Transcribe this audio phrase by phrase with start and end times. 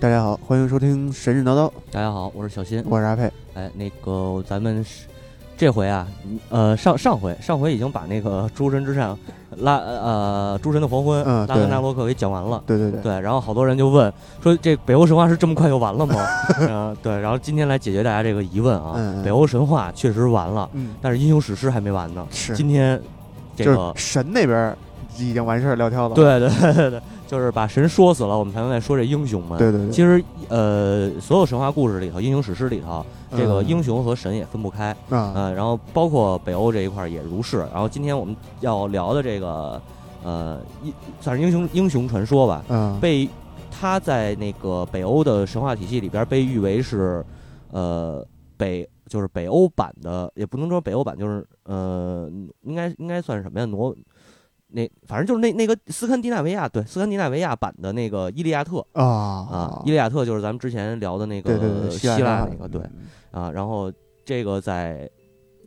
[0.00, 2.80] 大家好，欢迎收听神神叨叨，大家好，我是小新。
[2.88, 3.28] 我是阿佩。
[3.54, 5.06] 哎，那个咱们是
[5.56, 9.18] 这回啊，嗯呃，上上回上回已经把那个诸神之上
[9.56, 12.62] 拉呃诸神的黄昏、嗯拉格对纳洛克给讲完了。
[12.64, 16.14] 对对对，对，然后好多人就问说，这北欧神话是这么快就完了吗？
[16.60, 22.24] 嗯、对，然后今天来解决大家这个疑问啊，嗯嗯北欧神话确实完了，嗯，但是英雄史诗还没完呢。
[22.30, 23.00] 是，今天
[23.56, 24.76] 这就个是神那边
[25.18, 26.38] 已经完事儿撂挑子了。
[26.38, 29.58] 对对对对对，就是把神说死了，我们才能再说这英雄们。
[29.58, 34.96] 对对对，其实呃，所有神话故事里头，英雄史诗里头，这个嗯英雄和神也分不开。
[35.10, 37.58] 啊，呃，然后包括北欧这一块儿也如是。
[37.70, 39.80] 然后今天我们要聊的这个，
[40.24, 43.28] 呃，英算是英雄英雄传说吧，嗯，被
[43.70, 47.22] 他在那个北欧的神话体系里边被誉为是，
[47.70, 52.26] 呃，北就是北欧版的，也不能说北欧版，就是呃，
[52.62, 53.66] 应该应该算是什么呀？
[53.66, 53.94] 挪。
[54.70, 62.82] 那反正就是那那个斯堪的纳维亚，对斯堪的纳维亚版的那个《伊利亚特》啊啊，《伊利亚特》就是咱们之前聊的那个希腊腊那个，对，
[63.30, 63.90] 啊，然后
[64.24, 65.08] 这个在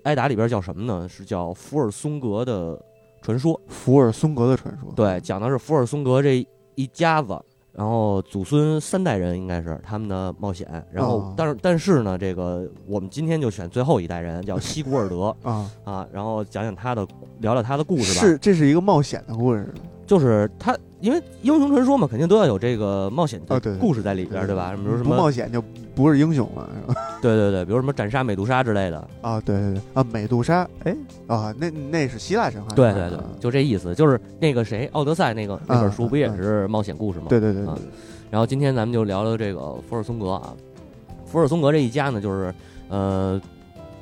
[0.04, 1.08] 埃达里边叫什么呢？
[1.10, 2.80] 是叫福尔松格的
[3.22, 3.60] 传说。
[3.68, 4.92] 福尔松格的传说。
[4.96, 7.40] 对，讲的是福尔松格这一家子，
[7.74, 10.68] 然后祖孙三代人应该是他们的冒险。
[10.92, 17.08] 然后哦，但是但是呢，这个我们今天就选最后一代人，叫西古尔德啊，啊，然后讲讲他的，
[17.40, 18.22] 聊聊他的故事吧。
[18.22, 19.74] 是，这是一个冒险的故事。
[20.06, 24.74] 就是他，因为英雄传说嘛，肯定都要有这个冒险的故事在里边，对吧？
[24.76, 25.62] 比如什么，不冒险就
[25.96, 27.02] 不是英雄了， 是吧？
[27.22, 29.08] 对对对，比如什么斩杀美杜莎之类的。
[29.22, 30.96] 啊，对对对，啊，美杜莎，哎，
[31.28, 32.70] 啊，那那是希腊神话。
[32.76, 37.26] 对对对啊，就这意思，就是那个谁，《奥德赛》那个那本书嗯不也是冒险故事吗？
[37.30, 37.84] 对对对啊对，
[38.30, 40.54] 然后今天咱们就聊聊这个福尔松格啊，
[41.26, 42.54] 福尔松格这一家呢，就是
[42.90, 43.42] 呃，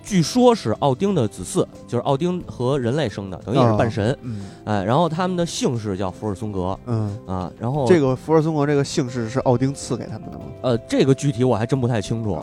[0.03, 4.17] 据说是奥丁的子嗣，就是奥丁和人类生的，等于也是半神。
[4.21, 10.45] 嗯哎，然后他们的姓氏叫福尔松格嗯，啊，然后这个福尔松格这个姓氏是奥丁赐给他们的吗？
[10.61, 12.33] 呃，这个具体我还真不太清楚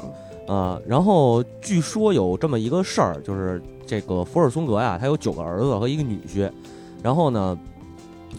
[0.46, 0.80] 啊。
[0.86, 6.50] 然后据说有这么一个事儿，就是这个福尔松格呀，他有九个儿子和一个女婿，
[7.02, 7.58] 然后呢，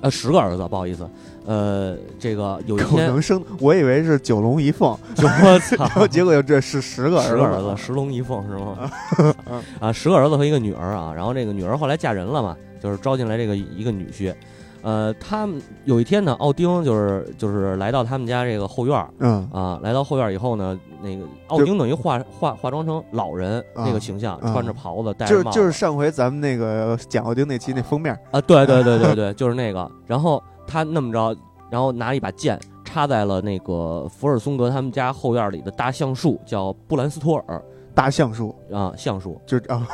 [0.02, 1.10] 呃，十个儿子，不好意思，
[1.48, 9.34] 呃，这个有一天，能生，我以为是九龙一凤，就我操 结果这是十个十个儿儿子，十龙一凤是吗？
[9.80, 14.36] 啊，十个儿子和一个女儿啊，然后这个女儿后来嫁人了嘛，就是招进来这个一个女婿。
[14.84, 29.90] 呃，他们有一天呢，奥丁就是就是来到他们家这个后院儿嗯啊，来到后院儿以后呢，那个奥丁等于化化化妆成老人那个形象，啊穿着袍子，戴就着帽子，就是上回咱们那个讲奥丁那期那封面，啊，对对对对对，就是那个。
[30.06, 31.36] 然后他那么着，
[31.70, 37.64] 然后拿一把剑插在了那个福尔松格他们家后院里的大橡树，叫布兰斯托尔。
[37.96, 39.42] 大橡树，啊，橡树。
[39.48, 39.88] 就啊，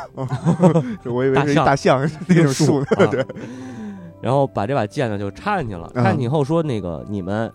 [1.01, 3.05] 就我以为是一大象 那种树， 啊。
[3.05, 3.25] 对，
[4.21, 6.03] 然后把这把剑呢就插进去了，嗯。
[6.03, 7.49] 插进去以后说那个你们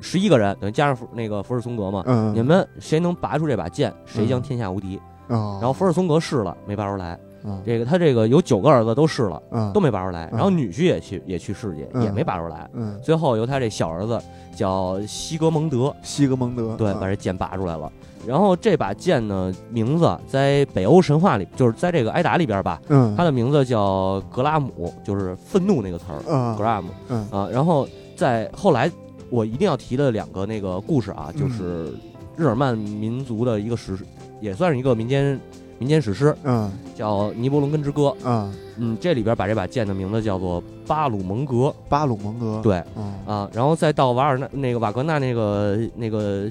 [0.00, 4.96] 十一个人，等于加上福那个福尔松格嘛，嗯，你们谁能拔出这把剑，谁将天下无敌。
[5.26, 7.18] 哦，然后福尔松格试了，没拔出来。
[7.44, 10.26] 嗯这个他这个有九个儿子都试了，嗯都没拔出来。
[10.32, 12.68] 嗯然后女婿也去也去试去，嗯也没拔出来。
[12.72, 14.20] 嗯，最后由他这小儿子
[14.54, 17.90] 叫西格蒙德，西格蒙德，对，啊把这剑拔出来了。
[18.26, 27.48] 然后这把剑呢，名字在北欧神话里，就是在这个埃达里边吧，嗯，它的名字叫格拉姆，就是愤怒那个词儿，嗯格拉姆嗯啊。
[27.50, 28.90] 然后在后来，
[29.30, 31.94] 我一定要提的两个那个故事啊，就是
[32.36, 33.96] 日耳曼民族的一个史，
[34.38, 35.40] 也算是一个民间
[35.80, 38.02] 民间史诗，嗯叫《尼伯龙根之歌》。
[38.22, 42.84] 嗯，嗯，这里边把这把剑的名字叫做巴鲁蒙格，巴鲁蒙格，对。
[42.98, 46.46] 嗯啊，然后再到瓦尔纳那个瓦格纳那个那个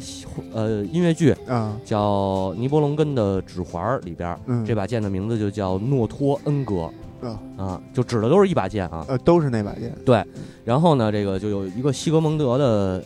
[0.52, 6.90] 呃音乐剧嗯叫《尼伯龙根的指环》里边，嗯，这把剑的名字就叫诺托恩格
[7.22, 9.06] 啊啊，就指的都是一把剑啊。
[9.08, 10.26] 呃都是那把剑，对
[10.66, 13.04] 然后呢，这个就有一个西格蒙德的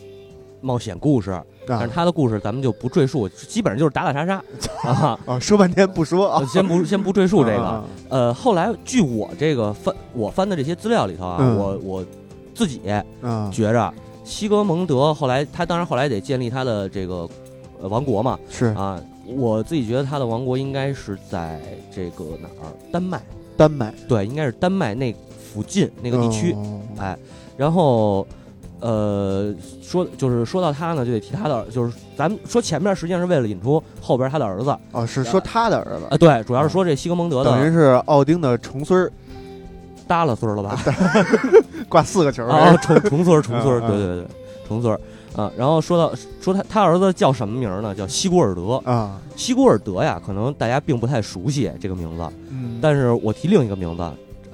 [0.62, 4.42] 冒险故事，但啊是他的故事咱们就不赘述，基本上就是打打杀杀。
[4.88, 5.18] 啊。
[5.26, 6.30] 啊，说半天不说。
[6.30, 7.84] 啊，先不 先不赘述这个，啊。
[8.08, 11.56] 呃，后来据我这个翻我翻的这些资料里头啊，嗯。
[11.56, 12.06] 我我
[12.54, 12.80] 自己
[13.22, 13.92] 啊，觉着
[14.24, 17.28] 西格蒙德后来他当然后来得建立他的这个
[17.80, 18.38] 呃王国嘛。
[18.50, 18.66] 是。
[18.74, 21.60] 啊，我自己觉得他的王国应该是在
[21.94, 22.68] 这个哪儿？
[22.92, 23.22] 丹麦，
[23.56, 23.94] 丹麦。
[24.06, 25.14] 对，应该是丹麦那
[25.52, 26.80] 附近那个地区，哦。
[26.98, 27.16] 哎，
[27.56, 28.26] 然后。
[28.84, 39.10] 呃，说就是说到他呢，就得提他的，就是咱们说前面实际上是为了引出后边他的儿子啊、哦，是说他的儿子啊，对，主要是说这西格蒙德的等于是奥丁的重孙儿，
[40.06, 40.78] 耷拉孙儿了吧？
[41.88, 44.26] 挂四个球儿啊，重重孙儿，重孙儿， 对对对，
[44.68, 45.00] 重孙儿
[45.34, 45.50] 啊。
[45.56, 47.94] 然后说到说他他儿子叫什么名儿呢？
[47.94, 48.74] 叫西古尔德。
[48.84, 54.02] 啊，西古尔德呀，可能大家并不太熟悉这个名字，嗯，但是我提另一个名字，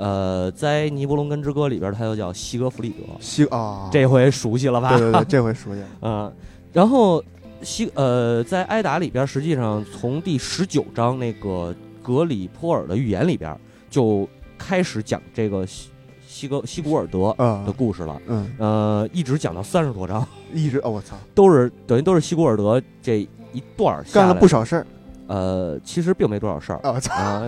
[0.01, 4.97] 呃，在《尼伯龙根之歌》里边，他又叫西格弗里德，西啊，这回熟悉了吧？
[4.97, 6.33] 对对对，这回熟悉了， 嗯，
[6.73, 7.23] 然后
[7.61, 13.55] 西呃，在埃达里边，实际上从第十九章那个格里波尔的预言里边
[13.91, 14.27] 就
[14.57, 15.91] 开始讲这个西
[16.27, 18.19] 西格西古尔德啊的故事了。
[18.27, 23.21] 嗯，呃，一直讲到三十多章，一直哦，我操，都是等于都是西古尔德这
[23.53, 24.87] 一段干了不少事儿。
[25.27, 26.81] 呃，其实并没多少事儿。
[26.83, 26.91] 啊！
[26.93, 27.43] 我操，啊、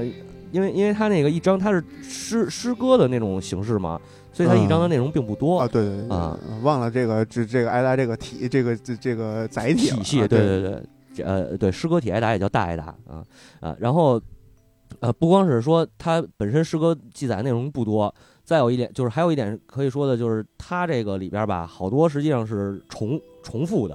[0.53, 4.01] 因为因为他那个一章他是诗诗歌的那种形式嘛，
[4.33, 5.59] 所以他一章的内容并不多。
[5.59, 6.39] 啊，对对啊。
[6.49, 10.61] 嗯忘了这个这这个挨达这个体这个这这个载体体系，啊对对。
[10.61, 10.83] 对，
[11.15, 13.25] 这呃对，诗歌体挨达也叫大挨达啊
[13.61, 14.19] 啊，然后
[15.01, 18.15] 呃不光是说它本身诗歌记载内容不多，
[18.45, 23.95] 再有一点就是还有一点可以说的就是它这个里边吧，好多实际上是重重复的，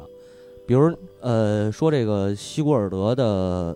[0.68, 3.75] 比如呃说这个西古尔德的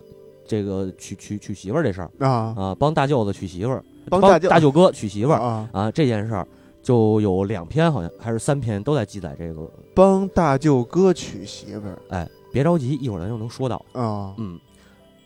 [0.52, 6.46] 这个娶娶娶媳妇儿这事儿啊，啊，帮大舅子娶媳妇儿，帮大大舅哥娶媳妇儿啊，啊这件事儿。
[6.82, 9.70] 就有两篇，好像还是三篇，都在记载这个。
[9.94, 13.76] 帮大舅哥娶媳妇儿哎，别着急，一会儿咱就能说到。
[13.92, 14.34] 啊。
[14.36, 14.58] 嗯，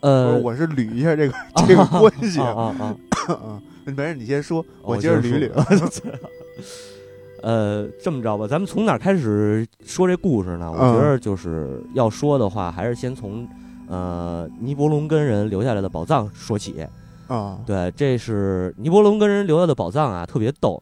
[0.01, 1.35] 呃，，我是捋一下这个
[1.67, 3.33] 这个关系啊啊啊！
[3.33, 6.21] 啊，没事，你先说，哦我接着捋捋。
[7.43, 10.71] 呃，这么着吧，咱们从哪儿开始说这故事呢？
[10.71, 13.49] 我嗯觉得就是要说的话，还是先从
[13.89, 16.87] 呃尼伯龙根人留下来的宝藏说起。
[17.29, 20.81] 啊，对，这是尼伯龙根人留下的宝藏啊，特别逗。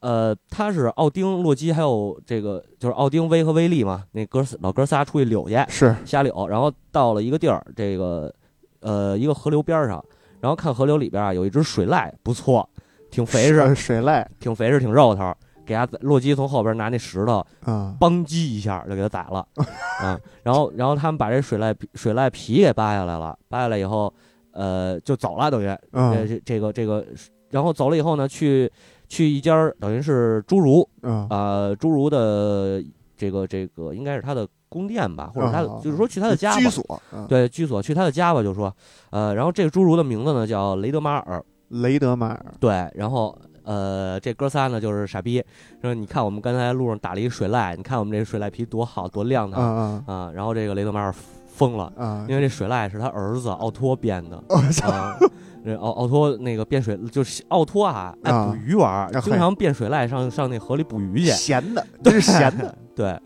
[0.00, 8.32] 呃，他是奥丁、洛基，还有这个就是奥丁、威和威利嘛，那哥仨老哥仨出去柳去，是瞎柳，然后到了一个地儿，这个
[8.80, 10.04] 呃一个河流边儿上，
[10.40, 12.68] 然后看河流里边啊有一只水濑，不错，
[13.10, 15.32] 挺肥实，是水濑挺肥实，挺肉头。
[15.66, 17.94] 给他洛基从后边拿那石头啊。
[17.98, 19.46] 邦击一下就给他宰了，
[20.00, 24.12] 啊，然后然后他们把这水濑皮水濑皮给扒下来了，扒下来以后，
[24.52, 25.78] 呃，就走了，等于啊。
[26.14, 27.04] 这这这个这个，
[27.50, 28.70] 然后走了以后呢，去
[29.08, 31.26] 去一家等于是侏儒啊。
[31.28, 32.82] 啊，侏儒的
[33.16, 37.26] 这个这个应该是他的宫殿吧，或者他就是说去他的家吧居所，啊。
[37.28, 38.74] 对居所去他的家吧，就说，
[39.10, 42.46] 呃，然后这个侏儒的名字呢叫雷德马尔，雷德马尔。
[42.60, 43.36] 对，然后
[43.66, 45.44] 呃，这哥仨呢就是傻逼，
[45.82, 51.12] 说你看我们刚才路上打了一水濑，你看我们这水濑皮多好多亮啊堂啊啊，然后这个雷德马尔
[51.46, 52.24] 疯了，啊！
[52.28, 55.14] 因为这水濑是他儿子奥托编的我操啊。
[55.64, 61.30] 这奥奥托那个变水，就是奥托啊，爱啊捕鱼玩儿，啊经常变水濑上上那河里捕鱼去。
[61.32, 63.18] 闲的，这是闲的 对，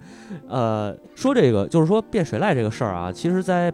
[0.49, 3.71] 呃，说这个就是说变水濑这个事儿啊，其实，在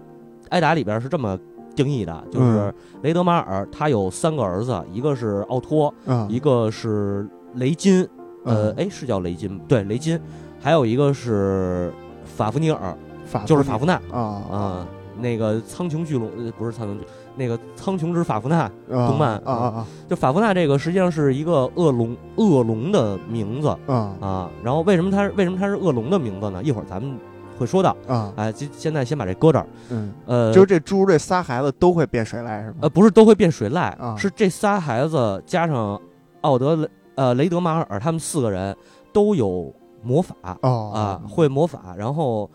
[0.49, 1.39] 艾达里边是这么
[1.77, 2.75] 定义的，就是嗯。
[3.03, 8.03] 雷德马尔他有三个儿子，一个是奥托，啊一个是雷金，
[8.45, 10.19] 呃，嗯哎，是叫雷金，对，雷金，
[10.61, 11.93] 还有一个是
[12.25, 14.01] 法夫尼尔，法就是法夫纳。
[14.11, 14.19] 啊。
[14.51, 14.89] 啊，
[15.21, 17.05] 那个苍穹巨龙，呃，不是苍穹巨，
[17.37, 23.69] 那个苍穹之法夫纳，啊动漫啊啊就法夫纳这个实际上是一个恶龙，恶龙的名字。
[23.69, 24.51] 啊啊啊。
[24.65, 26.63] 然后为什么它为什么它是恶龙的名字呢？
[26.63, 27.17] 一会儿咱们
[27.59, 27.97] 会说到。
[28.07, 29.67] 啊哎，现现在先把这搁这儿。
[29.91, 32.77] 嗯，呃，就是这猪这仨孩子都会变水濑是吗？
[32.83, 36.01] 呃，不是都会变水濑，啊是这仨孩子加上
[36.43, 38.77] 奥德雷呃雷德马尔他们四个人
[39.13, 42.49] 都有魔法哦啊，会魔法，然后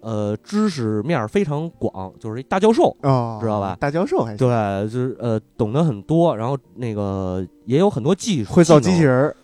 [0.00, 2.94] 呃知识面儿非常广，就是一大教授。
[3.02, 9.34] 哦，知道吧大教授还行对，就是呃懂得很多，然后那个也有很多技术，会造机器人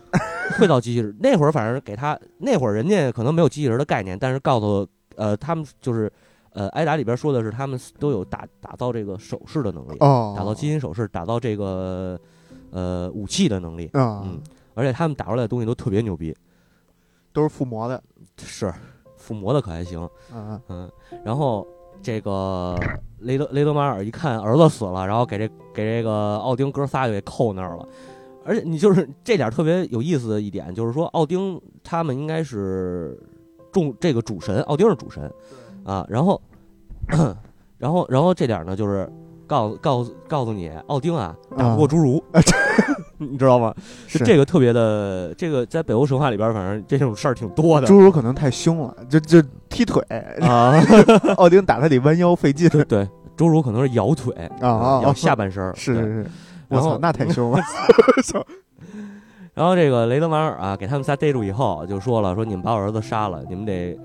[0.58, 1.16] 会造机器人。
[1.20, 6.10] 那会儿反正给他那会儿人家可能没有机器人的概念，但是告诉呃他们就是
[6.52, 12.18] 呃挨打里边说的是他们都有打打造这个首饰的能力，哦，打造金银首饰，打造这个
[12.70, 13.86] 呃武器的能力。
[13.94, 14.22] 啊。
[14.24, 14.40] 嗯，
[14.74, 16.34] 而且他们打出来的东西都特别牛逼，
[17.32, 18.02] 都是附魔的。
[18.38, 18.72] 是
[19.16, 20.90] 附魔的可还行，嗯嗯，
[21.24, 21.66] 然后。
[22.02, 22.78] 这个
[23.20, 27.88] 雷德雷德马尔一看儿子死了，然后给这给这个奥丁哥仨就给扣那儿了，
[28.44, 33.18] 而且你就是这点特别有意思的一点，就是说奥丁他们应该是
[33.74, 35.30] 众这个主神，奥丁是主神
[35.84, 36.40] 啊，然后
[37.76, 39.06] 然后然后这点呢就是
[39.46, 42.22] 告告诉告诉你，奥丁啊打不过侏儒，
[43.18, 43.74] 你知道吗？
[44.08, 44.24] 就是。
[44.24, 50.02] 这个特别的，这个在北欧神话里边，反正这种事儿挺多的侏儒可能太凶了，就就踢腿，
[50.40, 50.80] 啊。
[51.36, 56.26] 奥丁打他得弯腰费劲对对，侏儒可能是摇腿啊啊，摇下半身是是是，
[56.68, 57.60] 我操，那太凶了，
[59.54, 63.96] 然后这个雷德马尔啊，给他们仨逮住以后，就说了，说你们把我儿子杀了，你们得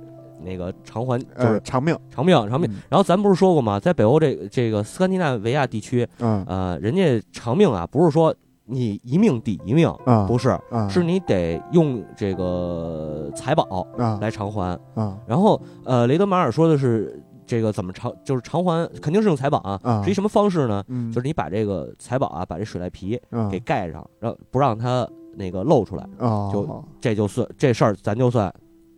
[0.44, 2.70] 那个偿还，就是呃长命偿命偿命。
[2.72, 3.80] 嗯然后咱不是说过吗？
[3.80, 8.34] 在北欧这这个斯堪的纳维亚地区，嗯呃，人家偿命啊，不是说
[8.66, 14.80] 你一命抵一命，啊不是，啊是你得用这个财宝啊来偿还。
[14.94, 19.80] 啊然后呃，雷德马尔说的是这个怎么偿，就是偿还肯定是用财宝啊。
[19.82, 20.84] 啊是一什么方式呢？
[20.88, 25.08] 嗯就是你把这个财宝啊，把这水濑皮啊给盖上，让不让它
[25.40, 28.54] 那个露出来，哦就这就算这事儿，咱就算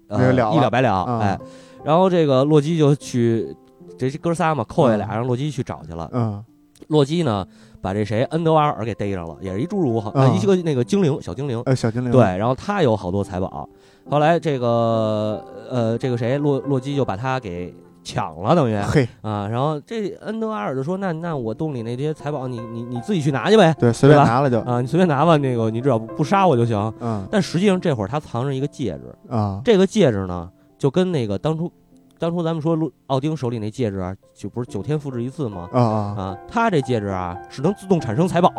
[0.10, 0.92] 一了百了。
[0.92, 1.40] 啊哎，
[1.86, 3.56] 然后这个洛基就去，
[3.98, 6.10] 这哥仨嘛，扣下俩，嗯让洛基去找去了。
[6.12, 6.44] 嗯
[6.88, 7.48] 洛基呢，
[7.80, 11.62] 把这谁恩德瓦尔给逮上了，也是一侏儒，好，一个那个精灵，小精灵。
[11.66, 13.70] 呃，小精灵对，，然后他有好多财宝，
[14.10, 31.72] 后来这个呃，这个谁洛洛基就把他给抢了，等于 嘿，啊，然后这恩德瓦尔就说：“那那我洞里那些财宝，你你你自己去拿去呗，对，随便拿了就，啊，你随便拿吧，那个你只要不杀我就行。”嗯但实际上这会儿他藏着一个戒指，啊，这个戒指呢，就跟那个当初
[32.18, 35.70] 当初咱们说陆奥丁手里那戒指啊，就不是九天复制一次吗？
[35.72, 38.50] 啊啊，啊，他这戒指啊是能自动产生财宝，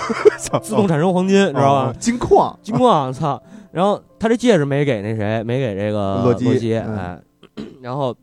[0.62, 1.96] 自动产生黄金，知道吧哦？
[1.98, 3.40] 金矿，金矿，操！
[3.70, 7.18] 然后他这戒指没给那谁，没给这个洛基哎，
[7.82, 8.14] 然后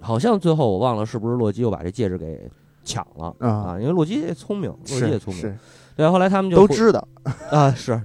[0.00, 2.48] 好像最后我忘了是不是洛基又把这戒指给
[2.84, 3.76] 抢了啊，啊？
[3.80, 5.58] 因为洛基也聪明，洛基也聪明，
[5.96, 6.08] 对。
[6.08, 7.08] 后来他们就都知道，
[7.50, 8.00] 啊，是，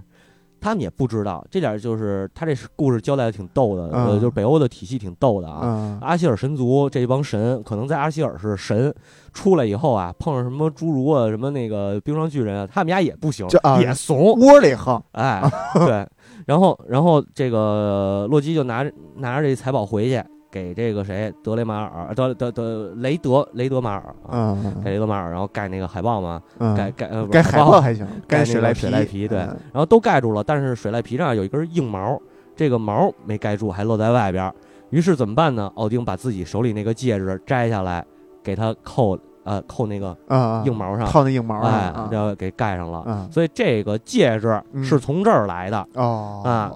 [0.60, 5.60] 他们也不知道这点，就是他这故事交代的挺逗的，呃，嗯就是北欧的体系挺逗的啊。
[5.64, 6.00] 嗯。
[6.02, 8.94] 阿希尔神族这帮神，可能在阿希尔是神，
[9.34, 13.48] 出来以后啊，碰上什么侏儒啊，什么那个冰霜巨人啊，他们家也不行
[13.82, 15.44] 也怂，窝里横，哎，
[15.76, 16.08] 对，
[16.48, 26.42] 然后然后这个洛基就拿着拿着这财宝回去，给这个谁德雷马尔德德德雷德雷德马尔啊，嗯给雷德马尔，然后盖那个海报嘛，
[26.76, 29.40] 盖，盖 盖海报还行，盖那个该赖水赖皮对。
[29.40, 29.48] 嗯。
[29.72, 32.20] 然后都盖住了，但是水赖皮上有一根硬毛，
[32.54, 34.54] 这个毛没盖住，还露在外边。
[34.90, 35.72] 于是怎么办呢？
[35.76, 38.06] 奥丁把自己手里那个戒指摘下来，
[38.44, 43.00] 给他扣呃扣那个啊，硬毛上，套那硬毛上哎啊，要给盖上了。
[43.00, 44.84] 啊所以这个戒指嗯。
[44.84, 45.88] 是从这儿来的。
[45.94, 46.42] 哦。
[46.44, 46.72] 啊。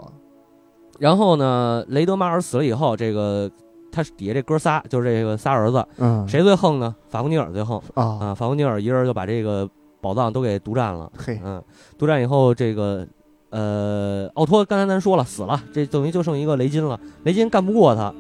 [0.97, 3.51] 然后呢，雷德马尔死了以后，这个
[3.95, 6.93] 他底下这哥仨就是这个仨儿子，嗯谁最横呢？
[7.07, 8.35] 法古尼尔最横啊啊！
[8.35, 9.69] 法古尼尔一人就把这个
[10.01, 11.09] 宝藏都给独占了。
[11.17, 11.63] 嘿嗯，
[11.97, 13.07] 独占以后，这个
[13.51, 16.99] 呃，奥托刚才咱说了死了，这等于就剩一个雷金了。
[17.23, 18.13] 雷金干不过他，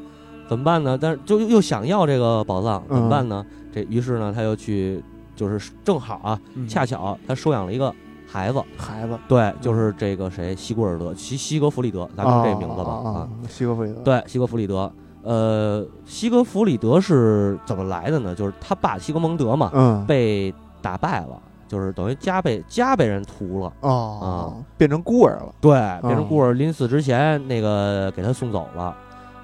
[0.47, 0.97] 怎么办呢？
[0.99, 3.45] 但是就又想要这个宝藏，怎么办呢？
[3.73, 5.03] 这于是呢，他又去，
[5.35, 7.93] 就是正好啊，嗯恰巧他收养了一个
[8.25, 14.89] 孩子，孩子，对，就是这个谁，西古尔德，西西格弗里德，咱们这名字吧啊啊，，西格弗里德，对，西格弗里德。
[15.25, 18.35] 呃，西格弗里德是怎么来的呢？
[18.35, 23.73] 就是他爸西格蒙德嘛，嗯，被打败了，就是等于家被家被人屠了。
[23.81, 25.71] 哦，变成孤儿了，对，
[26.03, 28.95] 变成孤儿临死之前，那个给他送走了，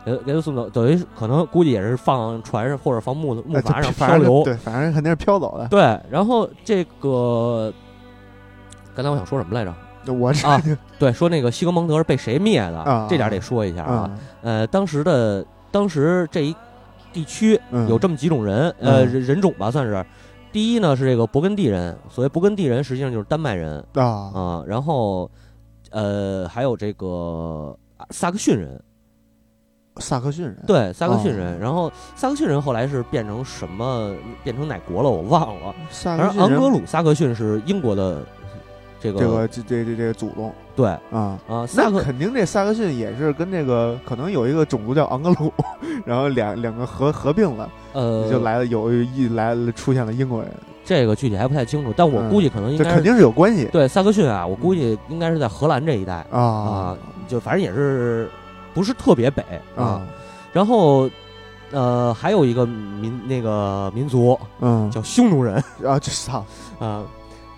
[0.06, 4.44] 给给他送走，等于可能估计也是放船上或者放木木哎筏上漂流。
[4.44, 5.68] 对，反正肯定是飘走的。
[5.68, 7.74] 对，然后这个
[8.94, 9.74] 刚才我想说什么来着？
[10.14, 10.60] 我这啊
[10.98, 12.80] 对，说那个西格蒙德是被谁灭的？
[12.80, 13.94] 啊这点得说一下啊。
[13.94, 14.12] 啊，
[14.42, 16.56] 呃，当时的当时这一
[17.14, 20.06] 地区嗯有这么几种人，呃，嗯人人种吧，算是。
[20.52, 25.32] 第一呢是这个勃艮第人，所谓勃艮第人实际上就是丹麦人啊啊、然后
[25.92, 27.74] 呃还有这个
[28.10, 28.84] 萨克逊人，
[29.96, 31.58] 萨克逊人，对，萨克逊哦人。
[31.58, 34.14] 然后萨克逊人后来是变成什么？
[34.44, 35.10] 变成哪国了？
[35.10, 35.74] 我忘了。
[35.90, 38.22] 萨反正昂格鲁萨克逊是英国的
[39.02, 41.38] 这个这个这这这这个祖宗对啊。
[41.48, 45.52] 啊，萨克那肯定，这萨克逊也是跟这个可能有一个种族叫昂格鲁，
[46.06, 50.52] 然后两两个合合并了，呃就来了有一来了出现了英国人，
[50.86, 58.30] 这个具体还不太清楚，但我嗯估计可能应该肯定是有关系对萨克逊啊，我估计应该是在荷兰这一带啊啊，就反正也是
[58.74, 59.44] 不是特别北
[59.76, 59.84] 啊。
[59.84, 60.02] 啊
[60.54, 61.10] 然后
[61.72, 65.56] 呃还有一个民那个民族嗯叫匈奴人
[65.86, 66.46] 啊这操
[66.78, 67.04] 啊，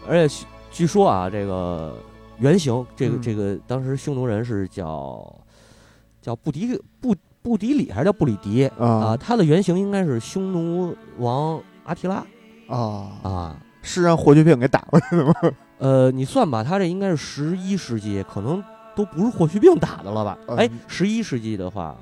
[0.07, 1.95] 而且据据说啊，这个
[2.39, 5.33] 原型这个嗯这个当时匈奴人是叫
[6.21, 8.87] 叫布迪布布迪里还是叫布里迪啊？
[8.87, 12.25] 啊他的原型应该是匈奴王阿提拉
[12.67, 13.57] 啊啊。
[13.85, 15.33] 是让霍去病给打过去的吗？
[15.77, 18.63] 呃，你算吧，他这应该是十一世纪，可能
[18.95, 20.37] 都不是霍去病打的了吧？
[20.47, 21.93] 呃哎，十一世纪的话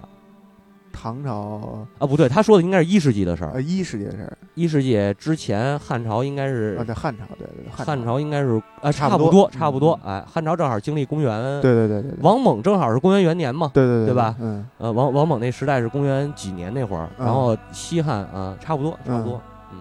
[0.91, 3.51] 唐朝啊，不对，他说的应该是一世纪的事儿。
[3.53, 9.99] 呃一世纪的事儿一世纪之前，汉朝应该是啊，对汉朝，对对对汉朝应该是啊，差不多差不多。
[10.05, 13.71] 哎，汉朝正好经历公元，对对对对对王猛正好是公元元年嘛。
[13.73, 19.41] 对对对对吧嗯呃，王王猛那时代是公元几年那会儿，嗯然后西汉啊，差不多，差不多。
[19.71, 19.79] 嗯，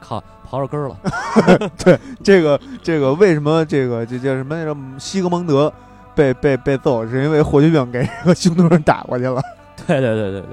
[0.00, 0.96] 靠，刨着根儿了。
[1.82, 4.76] 对这个这个为什么这个这叫什么来着？
[4.98, 5.72] 西格蒙德
[6.14, 9.40] 被被被揍，是因为霍去病给这个匈奴人打过去了。
[9.86, 10.50] 对对对对对。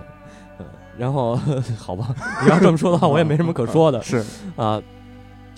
[0.60, 0.66] 嗯
[0.98, 1.40] 然后
[1.80, 4.02] 好吧，你要这么说的话，我也没什么可说的。
[4.02, 4.18] 是
[4.58, 4.82] 啊。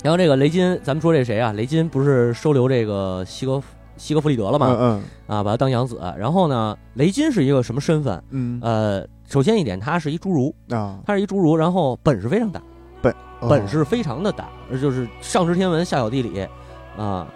[0.03, 1.51] 然后这个雷金，咱们说这谁啊？
[1.53, 3.60] 雷金不是收留这个西格
[3.98, 4.77] 西格弗里德了吗？
[4.80, 6.00] 嗯啊，把他当养子。
[6.15, 8.24] 然后呢，雷金是一个什么身份？
[8.30, 12.62] 嗯呃，首先一点，他是一侏儒，嗯啊，他是一侏儒，然后本事非常大，
[13.39, 14.48] 哦本事非常的大，
[14.80, 16.48] 就是上知天文，下晓地理
[16.96, 17.27] 啊。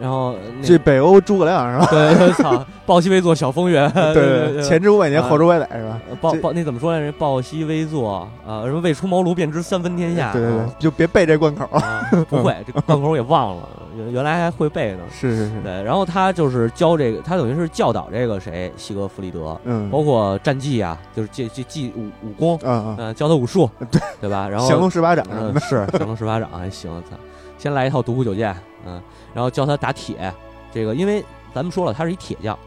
[0.00, 1.86] 然后这北欧诸葛亮是吧？
[1.90, 6.00] 对，操，抱膝微坐小风月， 对对，前知五百年，啊后知五百载是吧？
[6.08, 7.12] 这抱抱那怎么说来着？
[7.18, 10.32] 抱膝微坐啊，什么未出茅庐便知三分天下。
[10.32, 11.66] 对对对啊，就别背这贯口。
[11.66, 15.00] 啊，不会，这贯口也忘了，原原来还会背呢。
[15.12, 24.48] 是是是，对，然后他就是教这个，他等于是教导这个谁，西格弗里德，嗯，包括战技啊，就是这这技武武功，啊啊，嗯，教他武术，对对吧？
[24.48, 25.24] 然后降龙十八掌
[25.60, 27.16] 是降龙十八掌还行，操，
[27.60, 29.00] 先来一套独孤九剑，嗯，
[29.34, 30.32] 然后教他打铁，
[30.72, 31.22] 这个因为
[31.54, 32.58] 咱们说了，他是一铁匠。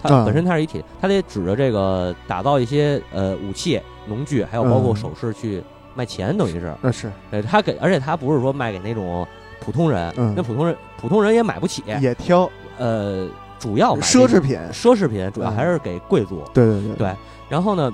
[0.00, 5.62] 他嗯本身他是一铁，他得指着这个打造一些呃武器、农具，还有包括嗯首饰去
[5.94, 6.74] 卖钱，等于是。
[6.80, 9.26] 那是对他给，而且他不是说卖给那种
[9.60, 11.82] 普通人，嗯那普通人普通人也买不起。
[12.00, 13.28] 也挑呃，
[13.58, 16.42] 主要买奢侈品，奢侈品主要嗯还是给贵族。
[16.54, 17.14] 对对对对
[17.48, 17.92] 然后呢，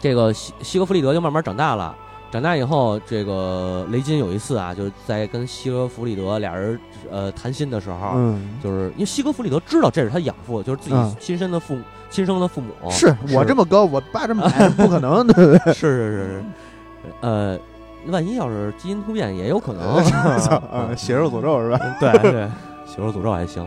[0.00, 1.94] 这个西西格弗里德就慢慢长大了。
[2.30, 6.78] 长大以后，这个雷金有一次啊，就是在跟西格弗里德俩人
[7.10, 12.90] 呃谈心的时候，嗯，就是因为西格弗里德知道这是他养父，就是自己嗯亲生的父母、亲生的父母。
[12.90, 15.72] 是我这么高，我爸这么矮，不可能，对不对？
[15.72, 16.44] 是是是是，
[17.22, 17.58] 呃，
[18.08, 20.04] 万一要是基因突变也有可能。
[20.38, 21.80] 操啊，血肉诅咒是吧？
[21.98, 22.46] 对对，
[22.86, 23.66] 血肉诅咒还行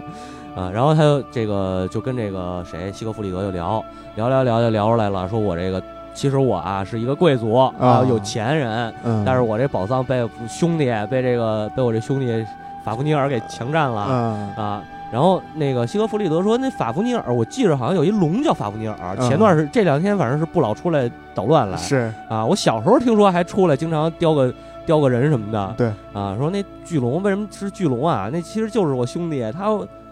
[0.56, 0.70] 啊。
[0.72, 3.84] 然后他就这个就跟这个谁西格弗里德就聊
[4.16, 5.82] 聊聊聊就聊出来了，说我这个
[6.14, 12.46] 其实我啊是一个贵族啊，有钱人，嗯，但是我这宝藏被兄弟被这个被我这兄弟
[12.84, 14.84] 法夫尼尔给强占了嗯啊。
[15.12, 18.96] 然后那个西格弗里德说：“那法夫尼尔，我记着好像有一龙叫法夫尼尔。
[19.18, 22.46] 嗯前段是这两天，反正是不老出来捣乱来是啊。
[22.46, 24.54] 我小时候听说还出来，经常叼个
[24.86, 25.74] 叼个人什么的。
[25.76, 28.30] 对啊，说那巨龙为什么是巨龙啊？
[28.32, 29.68] 那其实就是我兄弟，他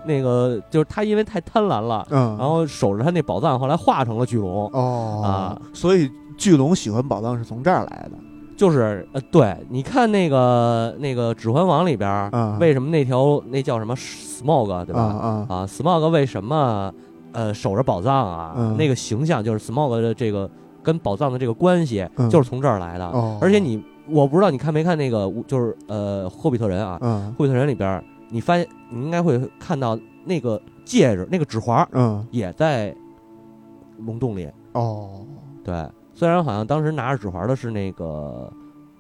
[0.10, 4.68] 那个就是他因为太贪婪了，嗯，然后守着他那宝藏，后来化成了巨龙。
[4.74, 8.18] 哦啊，所以巨龙喜欢宝藏是从这儿来的，
[8.58, 15.02] 就是呃，对，你看那个那个《指环王》里边为什么那条那叫什么 smog 对吧？
[15.02, 16.92] 啊啊啊，smog 为什么
[17.34, 18.54] 呃守着宝藏啊？
[18.58, 20.50] 嗯那个形象就是 smog 的这个
[20.82, 23.06] 跟宝藏的这个关系，嗯就是从这儿来的。
[23.06, 32.96] 哦，而且你，我不知道你看没看那个，就是呃《霍比特人》啊，嗯霍比特人》里边儿，你发现你应该会看到那个戒指，那个指环嗯也在
[33.98, 34.50] 龙洞里。
[34.74, 35.26] 哦
[35.64, 38.52] 对，虽然好像当时拿着指环的是那个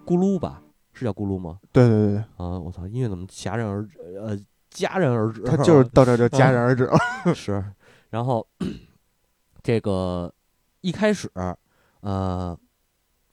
[0.06, 0.62] 咕噜吧，
[0.94, 1.60] 是叫咕噜吗？
[1.72, 3.98] 对对对啊，我操，音乐怎么戛然而止？
[4.20, 4.38] 呃，
[4.74, 5.42] 戛然而止。
[5.42, 6.98] 对，他就是到这儿就戛然而止了，
[7.34, 7.64] 是，
[8.10, 8.46] 然后
[9.64, 10.32] 这个
[10.82, 11.30] 一开始，
[12.02, 12.58] 呃，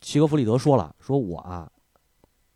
[0.01, 1.71] 齐格弗里德说了，说我啊，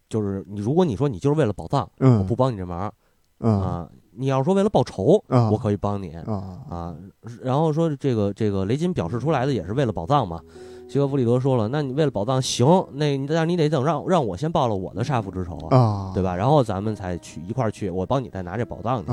[0.08, 2.92] 就是你，如果你说你就是为了宝藏，我嗯不帮你这忙嗯
[3.40, 3.88] 啊。
[4.12, 6.96] 你要说为了报仇，啊我可以帮你啊啊。
[7.42, 10.40] 然后说这个这个雷金表示出来的也是为了宝藏嘛。
[10.88, 16.34] 齐格弗里德说了，那你为了宝藏行，那你但是你得等让让我先报了我的杀父之仇啊，啊，对吧？
[16.34, 19.12] 然后咱们才去一块儿去，我帮你再拿这宝藏去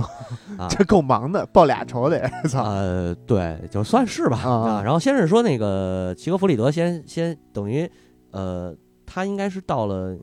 [0.58, 0.68] 啊。
[0.76, 7.88] 这够忙的，报俩仇得， 操呃，对，就算是吧啊啊然后先是说那个齐格弗里德先先等于，
[8.32, 10.18] 呃，他应该是到了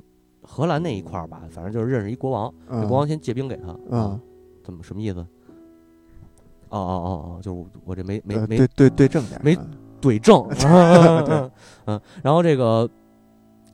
[0.55, 3.75] 荷兰那一块儿吧，反正就是认识一国王，这嗯国王先借兵给他。
[4.62, 5.19] 怎么什么意思？
[6.71, 9.71] 哦哦哦哦，就是我我这没没没呃对对对正点，没嗯。
[10.01, 10.47] 怼正，
[11.87, 12.88] 嗯，然后这个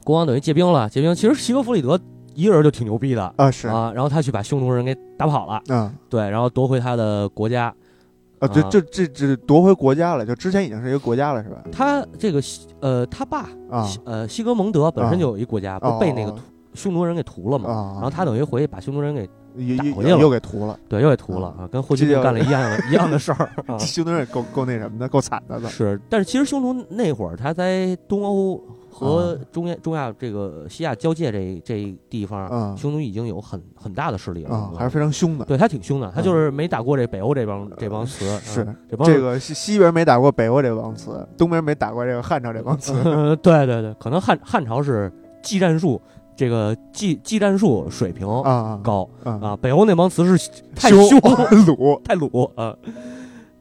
[0.04, 1.98] 国王等于借兵了，借兵其实齐格弗里德
[2.34, 3.66] 一个人就挺牛逼的啊是。
[3.66, 5.92] 啊，然后他去把匈奴人给打跑了，嗯。
[6.08, 7.74] 对，然后夺回他的国家，
[8.38, 8.68] 啊对啊。
[8.70, 11.64] 这这这夺回国家了，就之前已经是一个国家了是吧？
[11.72, 13.82] 他这个西呃，他爸啊。
[13.84, 16.32] 西呃西格蒙德本身就有一国家，不是被那个
[16.74, 17.70] 匈奴人给屠了嘛？
[17.70, 19.26] 啊，然后他等于回去把匈奴人给
[19.76, 23.76] 打回去了又给屠了，对又给屠了啊，跟霍去病叫干了一样的 一样的事儿啊。
[23.78, 25.68] 匈奴人够够那什么的，够惨的了。
[25.68, 35.44] 是，但是其实匈奴那会儿他在东欧和啊中亚、中亚这个西亚交界这这地方，嗯匈奴已经有很很大的势力了啊，还是非常凶的。
[35.44, 42.92] 对他挺凶的，他嗯就是没打过这北欧这帮这帮词，是嗯这帮这个西西边没打过北欧这帮词，东边没打过这个汉朝这帮词。
[43.42, 46.00] 对对对，可能汉汉朝是技战术
[46.40, 49.38] 这个技技战术水平啊高啊。
[49.42, 51.20] 啊，北欧那帮词是太凶凶
[51.68, 52.74] 鲁，太鲁啊，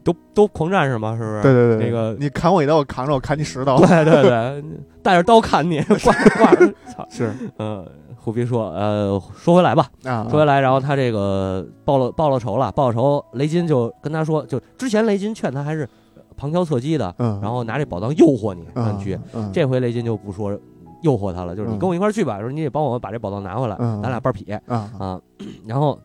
[0.02, 1.42] 都都狂战士嘛，是不是？
[1.44, 3.78] 对对对，那个你砍我一刀，我扛着我砍你十刀。
[3.80, 4.63] 对对对，
[5.04, 7.34] 带着刀砍你， 挂着挂着，操，是。
[7.58, 15.86] 嗯，虎皮说，呃，说回来吧，啊，说回来，然后他这个报了报了仇了，报了仇，雷金就跟他说，就之前雷金劝他还是
[16.38, 19.52] 旁敲侧击的，嗯，然后拿这宝藏诱惑你让嗯你去，嗯。
[19.52, 20.58] 这回雷金就不说
[21.02, 25.22] 诱惑他了，就是你嗯跟我一块儿去吧，说你得帮我把这宝藏拿回来，嗯咱俩半儿劈啊啊，
[25.66, 25.98] 然后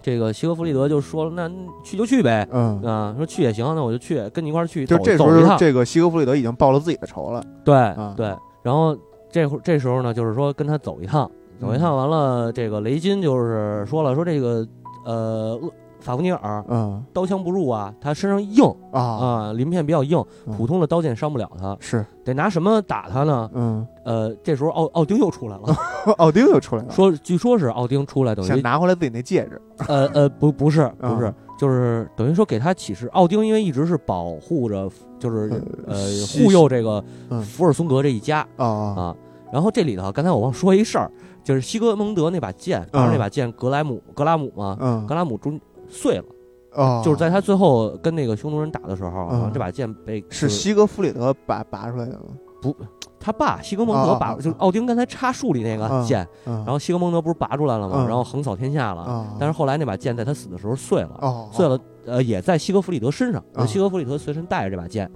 [0.00, 1.48] 这个西格弗里德就说了，那
[1.84, 2.46] 去就去呗。
[2.50, 5.56] 嗯，啊，说去也行，那我就去，跟你一块儿去，走就这时候走一趟。
[5.58, 7.44] 这个西格弗里德已经报了自己的仇了。
[7.64, 8.96] 对、啊对，然后
[9.30, 14.66] 这会儿这时候呢，就是说跟他走一趟，走一趟完了，这个雷金就是说了，说这个
[15.04, 17.02] 呃，厄法夫尼尔嗯。
[17.12, 19.00] 刀枪不入啊，他身上硬啊。
[19.00, 20.54] 啊，鳞片比较硬，嗯。
[20.56, 22.04] 普通的刀剑伤不了他，是。
[22.24, 23.50] 得拿什么打他呢？
[23.52, 25.74] 嗯，呃，这时候奥奥丁又出来了，
[26.18, 34.88] 奥丁又出来了， 说据说是奥丁出来等想于拿回来自己那戒指，呃呃不不是不是啊，就是等于说给他启示，奥丁因为一直是保护着，
[35.18, 35.50] 就是
[35.88, 35.96] 呃
[36.28, 39.16] 护佑这个嗯福尔松格这一家啊啊。
[39.52, 41.10] 然后这里头刚才我忘说一事儿，
[41.42, 45.60] 就是西格蒙德那把剑，当时那把剑格莱姆格拉姆嘛，嗯格拉姆中
[45.92, 46.24] 碎了，
[46.72, 52.24] 哦，就是在他最后跟那个匈奴人打的时候，这把剑被是就是西格弗里德拔拔出来的吗？
[52.60, 52.74] 不
[53.20, 57.98] 他爸西格蒙德把，啊啊啊就是奥丁刚才插树里那个啊剑，嗯，然后西格蒙德不是拔出来了吗？
[57.98, 58.08] 嗯。
[58.08, 59.02] 然后横扫天下了。
[59.02, 65.08] 啊，但是后来那把剑在他死的时候碎了，哦碎了，呃，也在西格弗里德身上，啊西格弗里德随身带着这把剑，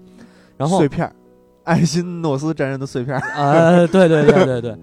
[0.57, 1.13] 然后碎片儿，
[1.65, 4.77] 爱新诺斯战人的碎片儿，呃，对对对对对，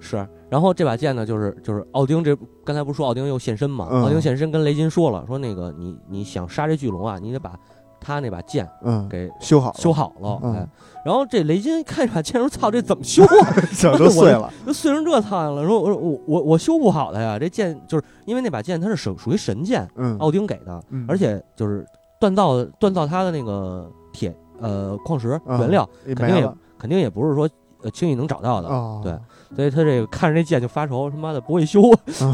[0.00, 0.26] 是。
[0.48, 3.88] 然后这把剑呢，就是就是奥丁这刚才不是说奥丁又现身嘛？
[3.90, 7.52] 嗯奥丁现身跟雷金说了，说那个你你想杀这巨龙啊，你得把
[8.00, 10.38] 他那把剑嗯，给修好了修好了。
[10.44, 10.68] 嗯哎，
[11.04, 13.52] 然后这雷金看这把剑说：“操，这怎么修啊？
[13.72, 21.84] 手都碎了， 都碎成这操样了。”说：“我说我我我修不好它呀，这剑就是因为那把剑它是属属于神剑，嗯，奥丁给的，嗯而且就是
[22.20, 27.48] 锻造锻造它的那个铁呃矿石嗯原料，也肯定也了肯定也不是说
[27.86, 28.68] 呃轻易能找到的。
[28.68, 29.16] 哦，对
[29.54, 31.80] 所以他这个看着这剑就发愁，他妈的不会修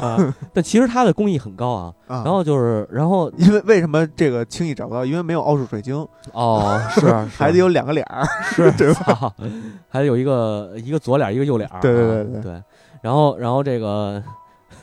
[0.00, 0.16] 啊！
[0.52, 1.92] 但其实他的工艺很高啊。
[2.08, 5.04] 啊，然后就是，然后因为为什么这个轻易找不到？
[5.04, 5.94] 因为没有奥数水晶，
[6.32, 9.32] 哦， 是还得有两个脸儿， 是对吧？
[9.90, 11.68] 还得有一个一个左脸，一个右脸。
[11.82, 12.62] 对对对对。
[13.02, 14.22] 然后，然后这个，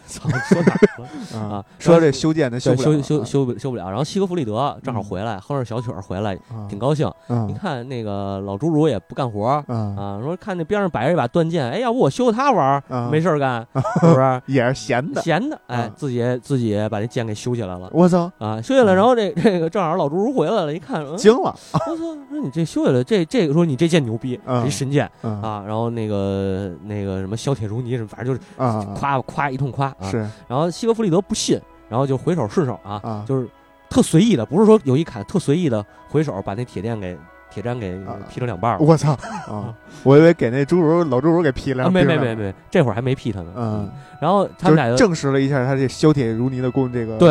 [0.11, 1.37] 操，说哪儿了？
[1.39, 3.87] 啊说这修建的修，修修修修不了。
[3.89, 7.07] 然后西格弗里德正好回来，哼着小曲儿回来，啊挺高兴。
[7.07, 13.65] 一嗯看那个老侏儒也不干活啊，说看那边上摆着一把断剑，哎，要不我修他玩没事儿干，
[14.01, 14.41] 是不是？
[14.47, 30.17] 也是闲的，闲的，哎啊，自己自己把那剑给修起来了我操，啊，修起来，然后这这个正好老侏儒回来了，一看，嗯惊了，我操，说你这修起来，这这个说你这剑牛逼，嗯一神剑嗯啊，然后那个那个什么削铁如泥什么，反正就是啊，夸夸一通夸啊，是。
[30.47, 33.47] 然后西格弗里德不信，然后就回手顺手啊，啊，就是
[33.89, 37.17] 特随意的，不是说有一砍，特随意的回手把那铁链给
[37.51, 38.15] 铁砧给啊。
[38.29, 38.85] 劈成两半儿了。
[38.85, 39.13] 我操。
[39.47, 39.73] 啊！
[40.03, 43.51] 我以为给那侏儒老侏儒给劈了，啊，没没没，没，这会儿还没劈他呢。
[43.55, 43.89] 嗯，
[44.21, 47.27] 然后他们俩就证实了一下他这削铁如泥的功，这个对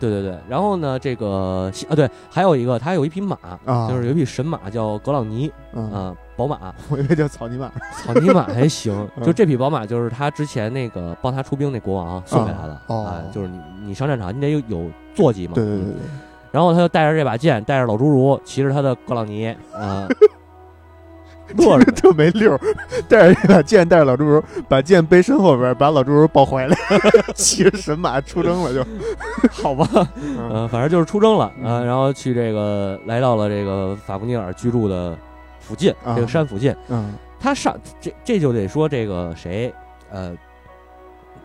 [0.00, 7.70] 对对对，然后呢，这个啊对，还有一个他有一匹马，啊，就是有一匹神马叫格朗尼嗯，啊，宝马，我以为叫草泥马，
[8.02, 9.24] 草泥马还行， 嗯。
[9.24, 13.04] 就这匹宝马就是他之前那个帮他出兵那国王送给他的哦。
[13.04, 15.94] 啊，就是你你上战场你得有有坐骑嘛，嗯对对对对，
[16.50, 20.08] 然后他就带着这把剑，带着老侏儒，骑着他的格朗尼啊，
[21.58, 22.60] 乐着这特没溜儿，
[23.08, 26.74] 带着这把剑，带着老侏儒，把剑背身后边，把老侏儒抱怀里，
[27.34, 28.84] 骑着神马出征了就，
[29.52, 30.48] 好吧，嗯。
[30.52, 31.86] 嗯，反正就是出征了啊，嗯。
[31.86, 35.16] 然后去这个来到了这个法布尼尔居住的
[35.70, 36.14] 附近，啊。
[36.16, 36.74] 这个山附近。
[36.88, 37.12] 嗯。
[37.38, 39.72] 他上这这就得说这个谁，
[40.10, 40.32] 呃，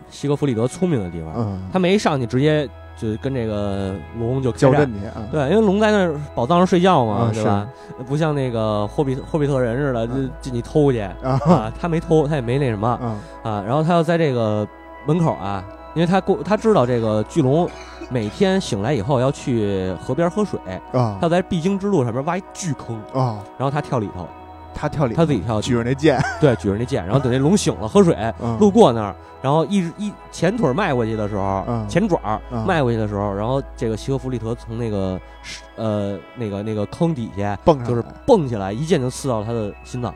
[0.10, 7.70] 西格弗里德聪明的地方，嗯，他没上去直接就跟这个龙就开交战阵去啊，对，因为龙在那儿宝藏上睡觉嘛，嗯对吧？
[8.08, 11.00] 不像那个霍比霍比特人似的，就嗯进去偷去。
[11.00, 11.14] 啊。
[11.46, 12.90] 啊，他没偷，他也没那什么。
[12.90, 13.16] 啊。
[13.44, 14.68] 啊，然后他要在这个
[15.06, 15.64] 门口啊，
[15.96, 17.68] 因为他过他知道这个巨龙
[18.10, 20.60] 每天醒来以后要去河边喝水，
[20.92, 24.28] 啊他要在必经之路上面挖一巨坑，啊，然后他跳里头，
[24.74, 40.14] 他跳里，他自己跳举着那剑， 对，举着那剑，然后等那龙醒了喝水，嗯路过那儿，然后一一前腿迈过去的时候，嗯前爪儿嗯迈过去的时候，然后这个西格弗利德从那个是呃那个那个坑底下蹦上就是来蹦起来，一剑就刺到他的心脏。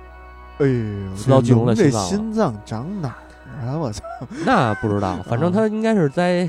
[0.59, 3.15] 哎呦，刺到巨龙的这心脏了心脏长哪儿
[3.67, 3.77] 啊？
[3.77, 4.03] 我操！
[4.45, 6.47] 那不知道，反正嗯他应该是在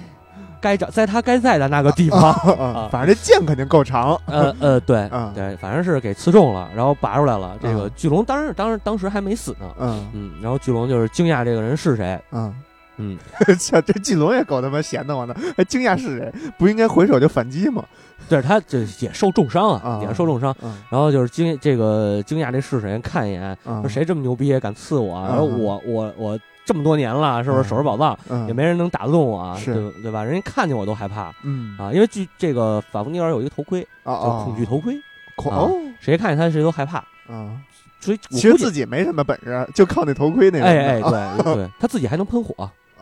[0.60, 2.32] 该找在他该在的那个地方。
[2.32, 4.18] 啊，反正这剑肯定够长。
[4.26, 7.56] 呃呃，对嗯对，反正是给刺中了，然后拔出来了。
[7.62, 9.70] 这个嗯巨龙当时当时当时还没死呢。
[9.78, 12.20] 嗯嗯，然后巨龙就是惊讶这个人是谁。
[12.32, 12.54] 嗯，
[12.98, 13.18] 嗯，
[13.58, 16.32] 操，这巨龙也够他妈闲的慌的，还惊讶是谁？
[16.58, 17.82] 不应该回手就反击吗？
[18.28, 20.54] 对他这也受重伤啊，啊也是受重伤。
[20.62, 26.38] 嗯然后就是惊这个惊讶这是谁，看一眼嗯说谁这么牛逼敢刺我然后我我我
[26.70, 29.59] 这么多年了，是不是嗯守着宝藏嗯，也没人能打得动我啊？
[29.64, 30.22] 对对吧？
[30.22, 35.02] 人家看见我都害怕嗯啊，因为据这个法夫尼尔有一个头盔啊叫恐惧头盔，啊
[35.35, 36.98] 恐哦谁看见他谁都害怕。
[37.28, 37.59] 啊，
[37.98, 40.64] 所以我其实自己没什么本事，就靠那头盔那个。
[40.64, 41.00] 哎哎，
[41.42, 42.54] 对对， 他自己还能喷火，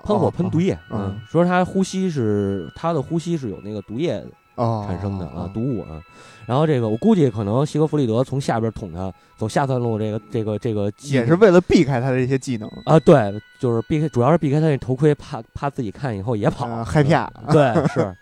[0.03, 6.01] 喷火哦喷毒液，嗯嗯，说他呼吸是他的呼吸是有那个毒液哦产生的啊哦，毒物啊。
[6.49, 17.31] 然后这个我估计可能西格弗里德从下边捅他，走下三路这个这个这个也是为了避开他的这些技能，啊，对，就是避开，主要是避开他那头盔，怕怕自己看以后也跑，呃害怕。
[17.53, 18.17] 对，是。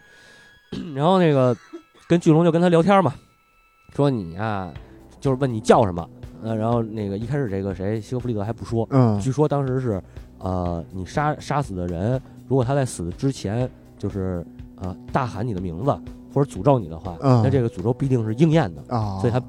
[0.93, 1.57] 然后那个
[2.09, 3.15] 跟巨龙就跟他聊天嘛，
[3.95, 4.75] 说你呀、
[5.21, 6.05] 就是问你叫什么，
[6.43, 10.03] 呃，然后那个一开始这个谁西格弗里德还不说，嗯据说当时是
[10.41, 14.45] 呃你杀杀死的人，如果他在死之前就是
[14.81, 15.97] 呃大喊你的名字
[16.37, 19.41] 或者诅咒你的话，嗯那这个诅咒必定是应验的，啊，所以他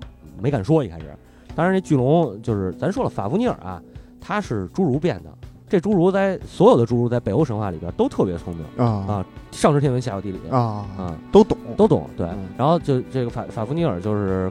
[0.41, 1.13] 没敢说一开始。
[1.53, 3.81] 当然，这巨龙就是咱说了，法夫尼尔啊，
[4.21, 5.29] 他是侏儒变的。
[5.67, 12.09] 这侏儒在所有的侏儒在北欧神话里边都特别聪明，啊啊上知天文下有地理啊啊，都懂，都懂。
[12.15, 14.49] 对嗯，然后就这个法法夫尼尔就是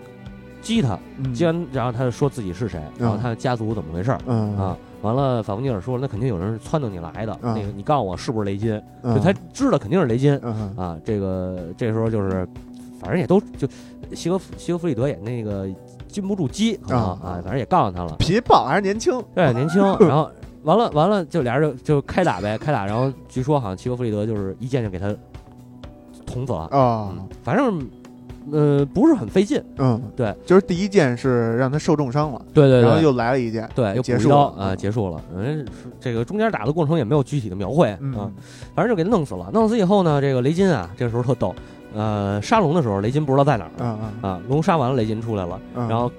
[0.61, 4.77] 激他，嗯激完然后他就说自己是谁，然后他的家族怎么回事儿嗯啊。
[5.03, 8.81] 完了，法夫尼尔说那肯定有人是撺掇你来的，嗯那个你告诉我是不是雷金？
[9.03, 9.15] 嗯。
[9.15, 10.39] 就他知道肯定是雷金。
[10.43, 10.99] 嗯啊。
[11.05, 12.49] 这个这时候就是，
[13.01, 13.69] 反正也都就
[14.15, 15.69] 西格西格弗里德也那个
[16.09, 17.19] 禁不住激可能啊。
[17.23, 18.17] 啊，反正也告诉他了。
[18.19, 20.31] 脾气暴还是年轻，对，年轻， 然后
[20.63, 25.15] 完了完了，就俩人就就开打呗， 开打，然后据说好像西格弗里德就是一剑就给他
[26.27, 27.11] 捅死了，啊。
[27.13, 27.87] 嗯，反正
[28.53, 32.83] 呃不是很费劲，嗯，对，就是第一件是让他受重伤了，对对对。
[32.83, 35.21] 然后又来了一件，对，又结束啊，结束了。
[35.35, 35.67] 嗯，
[36.01, 38.33] 这个中间打的过程也没有具体的描绘啊，嗯
[38.75, 39.51] 反正就给他弄死了。
[39.53, 41.55] 弄死以后呢，这个雷金啊，这个时候特逗。
[41.95, 44.41] 呃，杀龙的时候，雷金不知道在哪儿嗯嗯啊。
[44.49, 46.11] 龙杀完了，雷金出来了，嗯，然后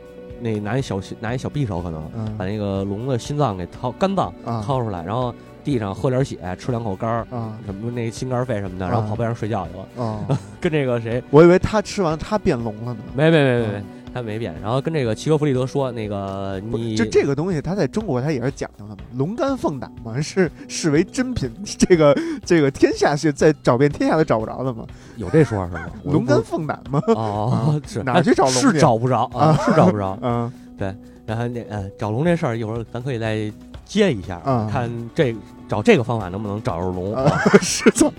[0.42, 5.34] 那拿一小拿一小匕首，可能嗯把那个龙的心脏给掏肝脏啊掏出来，然后
[5.68, 10.26] 地上喝点血，吃两口肝儿，啊什么那心肝肺什么的，啊然后跑边上睡觉去了，啊，
[10.62, 13.00] 跟这个谁我以为他吃完他变龙了呢。
[13.14, 24.86] 没没没没没嗯，他没变，然后跟这个齐格弗里德说，那个你就这个东西，它在中国它也是讲究的嘛，龙肝凤胆嘛，是视为珍品，这个这个天下是在找遍天下都找不着的嘛，
[25.18, 25.92] 有这说法是吗？
[26.04, 30.18] 我 龙肝凤胆嘛，哦，是哪儿去找龙是找不着啊，是找不着。
[30.24, 33.52] 嗯对然后那呃找龙这事儿，一会儿咱可以再
[33.84, 35.36] 接一下，啊看这
[35.68, 37.14] 找这个方法能不能找着龙。
[37.16, 37.30] 啊，
[37.62, 38.12] 是的，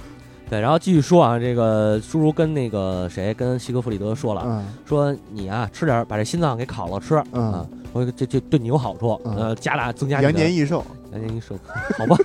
[0.50, 4.64] 对，然后继续说啊，这个叔叔跟那个谁跟西格弗里德说了，嗯。
[4.86, 7.24] 说你啊吃点，把这心脏给烤了吃啊。
[7.32, 9.36] 嗯，，我这这对你有好处，嗯。
[9.36, 11.56] 呃，加大增加延年益寿， 延年益寿，
[11.96, 12.16] 好吧，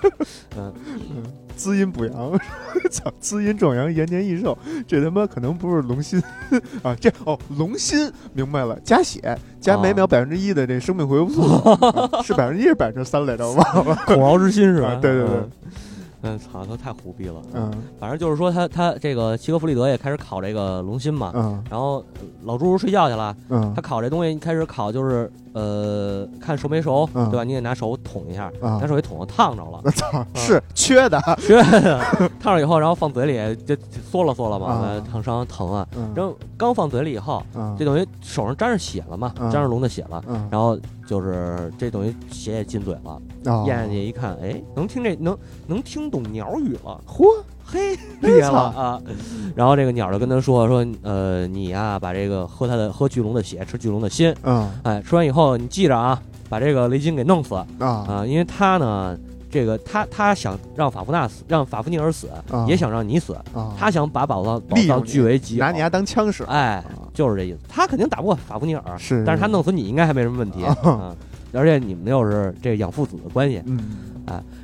[0.58, 0.74] 嗯，
[1.56, 2.40] 滋阴补阳，
[2.92, 6.22] 操，滋阴壮阳，延年益寿，这他妈可能不是龙心
[6.84, 11.44] 啊，这哦，龙心明白了，加血加每秒百分之一的这生命回复
[12.24, 14.90] 是百分之一是百分之三来着，我忘了，口饶之心是吧？
[14.90, 14.96] 啊？
[15.02, 15.42] 对对对
[16.24, 16.36] 嗯。
[16.36, 17.42] 嗯，操，他太虎逼了。
[17.54, 17.72] 嗯。
[18.00, 21.64] 反正就是说他他这个齐格弗里德也开始烤这个龙心嘛，嗯。
[21.70, 23.72] 然后呃老侏儒睡觉去了，嗯。
[23.76, 27.30] 他烤这东西一开始烤就是呃看熟没熟，嗯。
[27.30, 27.44] 对吧？
[27.44, 31.62] 你得拿手捅一下，啊拿手一捅烫着了，我操，是 缺的，是
[32.40, 35.88] 烫着以后，然后放嘴里就就嗦了嗦了嘛，烫伤疼啊。
[35.96, 36.12] 嗯。
[36.16, 37.76] 然后刚放嘴里以后，嗯。
[37.78, 39.52] 这等于手上沾上血了嘛，嗯。
[39.52, 40.48] 沾上龙的血了，嗯。
[40.50, 40.78] 然后
[41.14, 47.24] 就是这等于血也进嘴了，啊咽下去一看，哎，能听这能能听懂鸟语了，嚯，
[47.64, 48.60] 嘿，哎厉害了。
[48.74, 49.02] 啊！
[49.56, 54.68] 然后这个鸟就跟他说说，呃，你呀、把这个喝他的喝巨龙的血，吃巨龙的心，嗯。
[54.82, 57.54] 哎，吃完以后你记着啊，把这个雷金给弄死。
[57.54, 59.16] 啊、啊因为他呢，
[59.54, 67.60] 这个他他想让法夫纳死，让法夫尼尔死，啊也想让你死，啊，他想把宝藏宝藏利用你据为己有拿你丫当枪使，哎，啊就是这意思。
[67.70, 71.16] 他肯定打不过法夫尼尔，是，但是他弄死你应该还没什么问题啊啊。
[71.52, 73.80] 而且你们又是这养父子的关系，嗯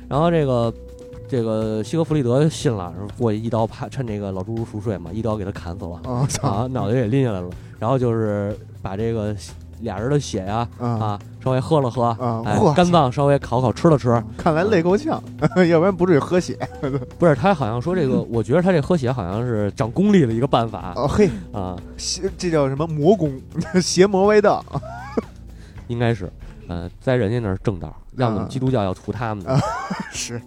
[0.08, 0.74] 然后这个
[1.28, 7.48] 这个西格弗里德信了，然后过去一刀啪，趁这个老侏儒熟睡嘛，一刀给他砍死了啊操啊，脑袋也拎下来了。
[7.78, 9.36] 然后就是把这个
[9.80, 14.22] 俩人的血呀啊啊稍微喝了喝，啊，哎，肝脏稍微烤烤吃了吃。
[14.36, 15.22] 看来累够呛，
[15.68, 16.58] 要不然不至于喝血。
[17.18, 23.40] 不是他好像说这个， 我觉得他这喝血好像是长功力的一个办法哦嘿，啊，邪这叫什么魔功？
[23.80, 24.64] 邪魔歪道
[25.88, 26.30] 应该是。
[26.68, 29.50] 呃，在人家那儿正道，让我们啊基督教要屠他们的。
[29.50, 29.60] 啊
[30.12, 30.40] 是，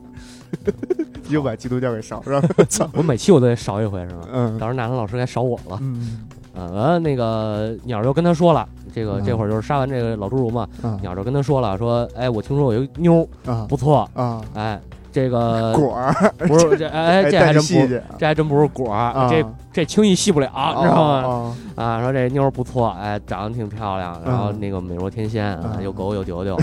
[1.27, 2.49] 又把基督教给烧上了。
[2.93, 4.21] 我每期我都得烧一回，是吗？
[4.31, 5.77] 嗯到时候纳兰老师该烧我了。
[5.81, 6.21] 嗯
[6.53, 14.79] 呃，完了那个鸟儿就跟他说了，这个嗯这会儿就是杀完这个老侏儒嘛，啊鸟儿就跟他说了，说，哎，我听说有一妞儿啊不错，啊，哎，
[15.11, 17.87] 这个 果儿不是这，哎，这还真不，
[18.17, 21.55] 这还真不是果儿，啊，这这轻易戏不了，你知道吗？
[21.75, 26.55] 啊，说这妞儿不错，哎，长得挺漂亮，然后嗯那个美若天仙，啊，嗯有狗有丢丢，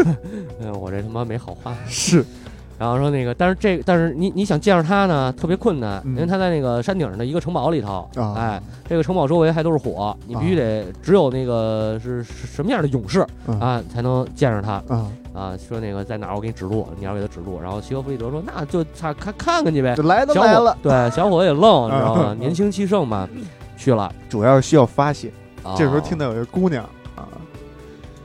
[0.60, 1.74] 嗯， 我这他妈没好话。
[1.86, 2.24] 是
[2.82, 15.56] 然后说那个，但是这但是你你想见着他呢，特别困难，嗯因为他在那个山顶上的一个城堡里头，啊哎，这个城堡周围还都是火，你必须得只有那个是是什么样的勇士嗯啊，才能见着他啊，啊。
[15.68, 17.60] 说那个在哪儿，我给你指路，你要给他指路。
[17.62, 20.02] 然后齐格弗里德说，那就看看看看去呗这。
[20.02, 22.26] 来都来了，对小伙子也愣，你知道吗？
[22.30, 23.28] 嗯年轻气盛嘛，
[23.76, 24.12] 去了。
[24.28, 25.32] 主要是需要发泄。
[25.62, 26.82] 啊这时候听到有个姑娘
[27.14, 27.28] 啊，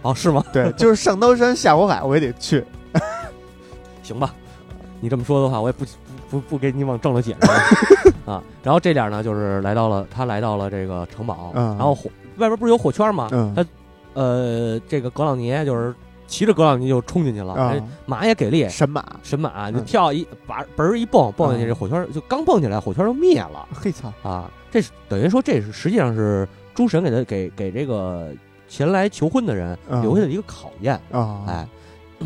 [0.02, 0.43] 哦是吗？
[0.52, 2.65] 对，就是上刀山下火海，我也得去。
[4.02, 4.34] 行吧，
[5.00, 5.86] 你这么说的话，我也不
[6.30, 8.44] 不不不给你往正了解释 啊。
[8.64, 11.76] 然后这点呢，就是来到了他来到了这个城堡，嗯。
[11.78, 13.30] 然后火外边不是有火圈吗？
[13.32, 13.54] 嗯。
[13.56, 13.66] 他
[14.14, 15.94] 呃，这个格朗尼就是
[16.26, 21.68] 骑着格朗尼就冲进去了，马也给力，神马，神马就嗯跳一把嘣儿一蹦蹦进去，嗯。
[21.68, 23.68] 这火圈就刚蹦起来，火圈就灭了。
[23.74, 24.50] 嘿操，啊！
[24.72, 28.32] 这是等于说这是实际上是诸神给他给给这个
[28.68, 30.02] 前来求婚的人嗯。
[30.02, 31.68] 留下的一个考验，啊，哎，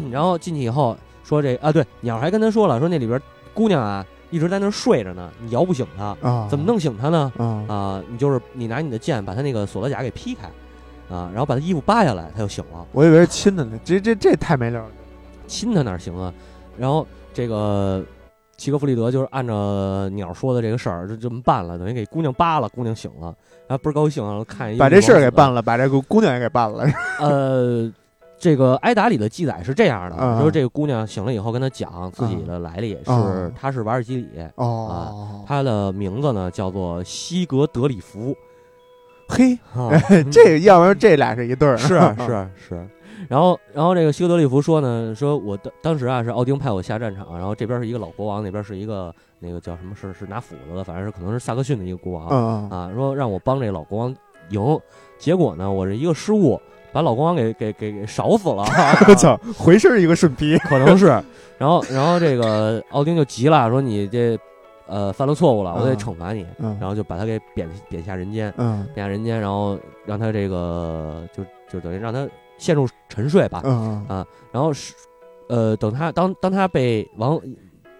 [0.09, 0.97] 然后进去以后
[1.31, 3.19] 说这啊，对，鸟还跟他说了，说那里边
[3.53, 7.31] 姑娘啊一直在那儿睡着呢，你摇不醒她，啊，怎么弄醒她呢？
[7.37, 7.45] 啊？
[7.69, 10.47] 啊，你就是你拿你的剑把她那个锁子甲给劈开，
[11.15, 12.85] 啊，然后把她衣服扒下来，她就醒了。
[12.91, 14.89] 我以为是亲的呢，这这这太没溜了。
[15.47, 16.33] 亲她哪行啊？
[16.77, 18.03] 然后这个
[18.57, 23.33] 齐格弗里德就是按照鸟说的这个事儿就这么办了，等于给姑娘扒了，姑娘醒了，
[23.67, 25.55] 然后倍儿高兴，然后看一把这事儿给办了。
[25.55, 26.85] 了，把这个姑娘也给办了。
[27.19, 27.91] 呃，
[28.41, 30.39] 这个埃达里的记载是这样的，啊。
[30.39, 38.35] 就是这个姑娘醒了以后跟他讲自己的来历，啊是她是瓦尔基里，哦，她的名字呢叫做西格德里弗。
[39.29, 39.91] 嘿，啊。
[40.31, 41.77] 这要不然这俩是一对儿。
[41.77, 42.89] 是啊 是是。
[43.29, 52.69] 然后，然后这个西格德里弗说呢，说我当当时啊是奥丁派我下战场，然后这边是一个老国王，那边是一个那个叫什么是是拿斧子的，反正是可能是萨克逊的一个国王、嗯嗯。
[52.71, 54.15] 啊，说让我帮这个老国王
[54.49, 54.79] 赢，
[55.19, 56.59] 结果呢我这一个失误
[56.91, 58.63] 把老国王给给给给烧死了，
[59.07, 60.57] 我操，回身一个顺劈。
[60.59, 61.07] 可能是，
[61.57, 64.37] 然后然后这个奥丁就急了，说你这
[64.87, 65.97] 呃犯了错误了，我得嗯。
[65.97, 66.77] 惩罚你，嗯。
[66.79, 68.85] 然后就把他给贬贬下人间，嗯。
[68.93, 72.27] 贬下人间，然后让他这个就就等于让他
[72.57, 74.05] 陷入沉睡吧，嗯。
[74.07, 74.25] 啊。
[74.51, 74.93] 然后是
[75.47, 77.39] 呃等他当当他被王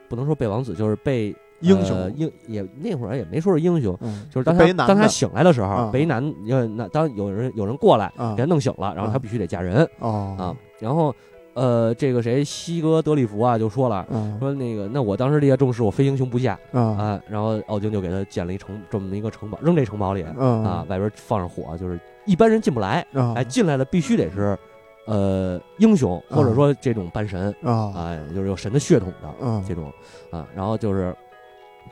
[0.09, 1.97] 不能说被王子，就是被英雄。
[1.97, 3.97] 呃英也那会儿也没说是英雄。
[4.01, 5.91] 嗯，就是当他当他醒来的时候，嗯。
[5.91, 8.35] 被一男呃那当有人有人过来嗯。
[8.35, 9.87] 给他弄醒了，然后他嗯必须得嫁人。
[9.99, 10.35] 哦。
[10.37, 10.55] 啊。
[10.79, 11.13] 然后
[11.53, 14.37] 呃这个谁西格德里弗啊就说了，嗯。
[14.39, 16.57] 说那个那我当时立下重誓，我非英雄不嫁。
[16.71, 17.21] 啊啊。
[17.29, 20.63] 然后奥丁就给他建了一城这么一个城堡，扔这城堡里嗯。
[20.63, 24.57] 啊，外边放上火，就是一般人进不来，啊哎，进来的必须得是
[25.05, 27.53] 呃英雄或者说这种半神。
[27.63, 29.63] 啊哎，就是有神的血统的嗯。
[29.67, 29.91] 这种
[30.31, 30.47] 啊。
[30.55, 31.15] 然后就是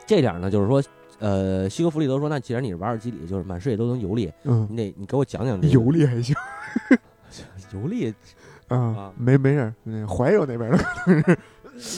[0.10, 0.82] 这点儿呢，就是说。
[1.22, 6.34] 呃，西格弗里德说：“那既然你是瓦尔基里，就是满世界都能游历，嗯你得你给我讲讲这个游历还行
[7.74, 8.08] 游历，
[8.70, 10.78] 啊啊，没没事儿，那怀柔那边的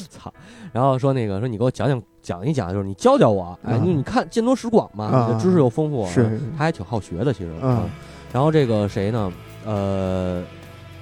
[0.09, 0.33] 操！
[0.73, 7.51] 然后说那个说你给我讲讲讲一讲，就是你教教我，哎，你看见多识广嘛，啊知识又丰富，是他还挺好学的，其实。
[7.61, 7.89] 嗯啊
[8.33, 9.31] 然后这个谁呢？
[9.67, 10.43] 呃，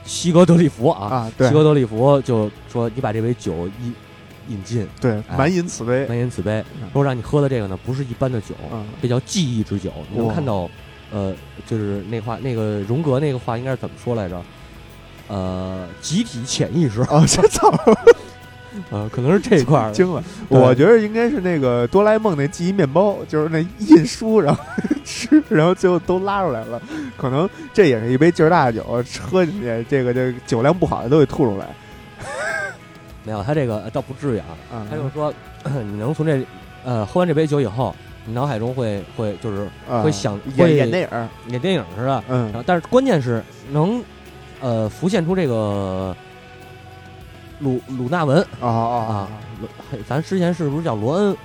[0.03, 3.95] 西格德里弗啊，啊，对西格德里弗就说你把这杯酒引
[4.49, 9.91] 引进，对，哎满饮此杯满饮此杯嗯，说让你喝的这个呢不是一般的酒，啊这叫记忆之酒。
[10.11, 10.69] 你能看到，
[11.11, 11.33] 呃，
[11.65, 14.41] 就是那话那个荣格那个话应该是怎么说来着？
[15.27, 17.71] 呃，集体潜意识，啊，这操，
[18.89, 19.91] 呃，可能是这一块儿。
[19.91, 20.23] 惊了！
[20.47, 24.63] 我觉得应该是那个哆啦 A 梦那记忆面包，就是那印书，然后
[25.05, 26.81] 吃， 然后最后都拉出来了。
[27.15, 31.67] 可能这也是一杯劲儿大的酒，喝进去，这个这个酒量不好的都得吐出来。
[33.23, 34.45] 没有，他这个呃倒不至于啊。
[34.71, 36.43] 啊，他就是说， 你能从这
[36.83, 44.03] 呃喝完这杯酒以后，你脑海中会会就是啊会想演会演电影，演电影似的，然嗯后但是关键是能
[44.61, 46.15] 呃浮现出这个
[47.59, 48.45] 鲁鲁纳文。
[48.61, 49.27] 啊
[50.07, 51.35] 咱之前是不是叫罗恩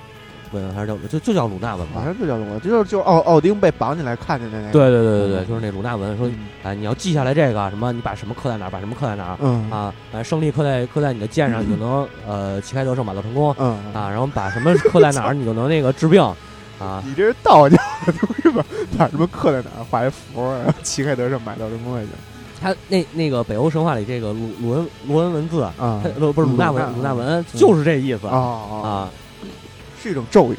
[0.61, 1.99] 文还是叫就就叫鲁纳文吧？
[1.99, 4.71] 好像就叫鲁文，就是就是奥奥丁被绑起来看见的那个。
[4.71, 16.21] 对对对对对，就是那鲁纳文说，嗯哎，你要记下来这个什么，你把什么刻在哪儿，把什么刻在哪儿嗯啊，把胜利刻在刻在你的剑上，你就能呃旗开得胜，马到成功嗯啊，然后把什么刻在哪儿，你就能那个治病
[16.79, 17.03] 啊。
[17.05, 18.65] 你这是道家的东西吧？
[18.97, 22.11] 把什么刻在哪儿，画一符，然后旗开得胜，买到成功也行。
[22.61, 29.09] 他那那个北欧神话里这个鲁鲁恩鲁恩文字，啊它不不是鲁纳文鲁纳文就是这意思啊啊，啊。
[30.05, 30.57] 是一种咒语。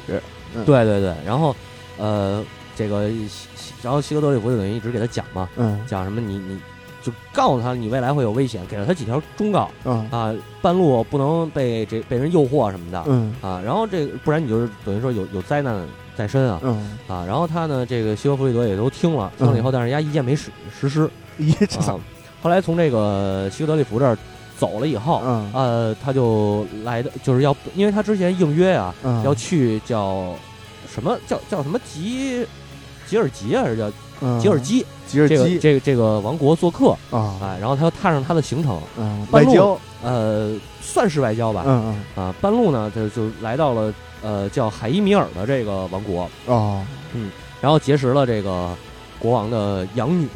[0.64, 1.55] 对对对，然后
[1.99, 2.44] 呃，
[2.74, 5.80] 这个西然后希格德里弗就等于一直给他讲嘛，嗯。
[5.86, 6.59] 讲什么你你
[7.03, 9.70] 就告诉他你未来会有危险，给了他几条忠告。
[9.84, 10.09] 嗯。
[10.11, 13.05] 啊，半路不能被这被人诱惑什么的。
[13.07, 13.34] 嗯。
[13.40, 15.86] 啊，然后这不然你就是等于说有有灾难
[16.16, 16.59] 在身啊。
[16.62, 21.09] 嗯，啊，然后他呢这个西格弗里德也都听了，听了以后，但是人家一件没实实施。
[21.38, 22.01] 一这啊，
[22.42, 24.16] 后来从这个西格德里弗这儿
[24.59, 25.22] 走了以后。
[25.24, 25.50] 嗯。
[25.54, 29.22] 呃，他就来的就是要，因为他之前应约啊，嗯。
[29.22, 30.34] 要去叫
[30.92, 32.46] 什么叫叫什么吉
[33.07, 33.90] 吉尔吉啊，还是叫
[34.20, 34.40] 嗯。
[34.40, 35.36] 吉尔基、吉尔基。
[35.36, 37.38] 这个这个这个王国做客啊。
[37.42, 39.78] 哎，然后他又踏上他的行程，嗯半路外交。
[40.02, 43.92] 呃，算是外交吧，嗯啊，半路呢就就来到了
[44.22, 46.86] 呃叫海伊米尔的这个王国，嗯哦
[47.61, 48.70] 然后结识了这个
[49.18, 50.28] 国王的养女，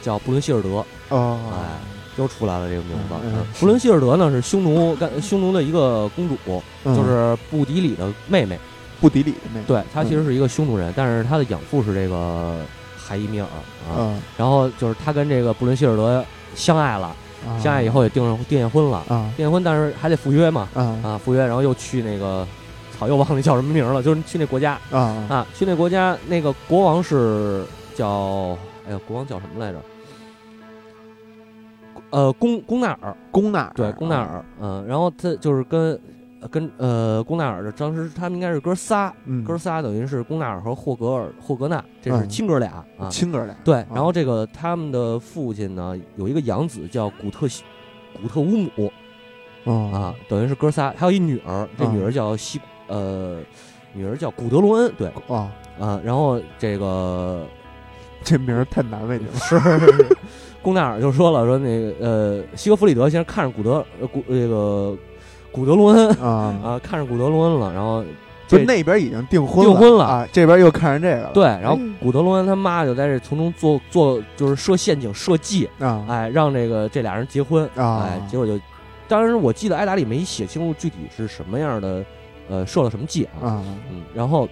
[0.00, 1.38] 叫布伦希尔德，哦。
[1.52, 1.78] 哎，
[2.16, 3.14] 又出来了这个名字。
[3.24, 6.36] 嗯嗯布伦希尔德呢是匈奴干匈奴的一个公主，
[6.84, 6.94] 嗯。
[6.96, 8.58] 就是布迪里的妹妹。
[9.00, 12.60] 布迪里的那个，对，她其实是一个匈奴人，但是她的养父是这个
[12.96, 13.98] 海伊米尔啊。
[13.98, 17.08] 嗯，然后就是她跟这个布伦希尔德相爱了，
[17.44, 17.58] 啊。
[17.58, 19.28] 相爱以后也订上订下婚了，啊。
[19.36, 20.96] 订婚但是还得赴约嘛啊。
[21.02, 22.46] 啊，赴约，然后又去那个，
[22.96, 24.78] 操，又忘了叫什么名了， 就是去那国家。
[24.92, 25.26] 啊。
[25.28, 27.64] 啊，去那国家那个国王是
[27.96, 28.56] 叫，
[28.86, 29.80] 哎呀，国王叫什么来着？
[32.12, 35.98] 呃，贡贡纳尔，贡纳尔对，贡纳，尔，嗯，然后他就是跟
[36.50, 43.08] 跟呃贡纳尔的，当时他们应该是哥仨，嗯，哥仨等于是贡纳尔和霍格尔霍格纳，这是嗯亲哥俩啊。
[43.10, 47.64] 亲哥俩，对，然后这个他们的父亲呢有一个养子叫古特西
[48.20, 48.92] 古特乌姆
[49.64, 53.38] 嗯啊，等于是哥仨，还有一女儿，这嗯女儿叫西呃，
[53.94, 55.50] 女儿叫古德罗恩，对啊，
[55.80, 57.46] 啊，然后这个
[58.24, 59.56] 这名儿太难为你了， 是
[60.62, 64.96] 贡纳尔就说了，说那个呃，西格弗里德先生看着古德呃古这个
[65.50, 68.04] 古德罗恩啊， 啊，看着古德罗恩了，然后
[68.46, 76.04] 就那边已经订婚订婚了啊，这边又看上这个了，对，然后哎古德罗恩他妈就在这从中做做就是设陷阱设计，啊。
[76.08, 78.06] 哎，让这个这俩人结婚，啊。
[78.06, 78.58] 哎，结果就，
[79.08, 82.04] 当时我记得艾达里没写清楚具体是什么样的，
[82.48, 83.64] 呃，设了什么计啊，啊。
[83.90, 84.48] 嗯，然后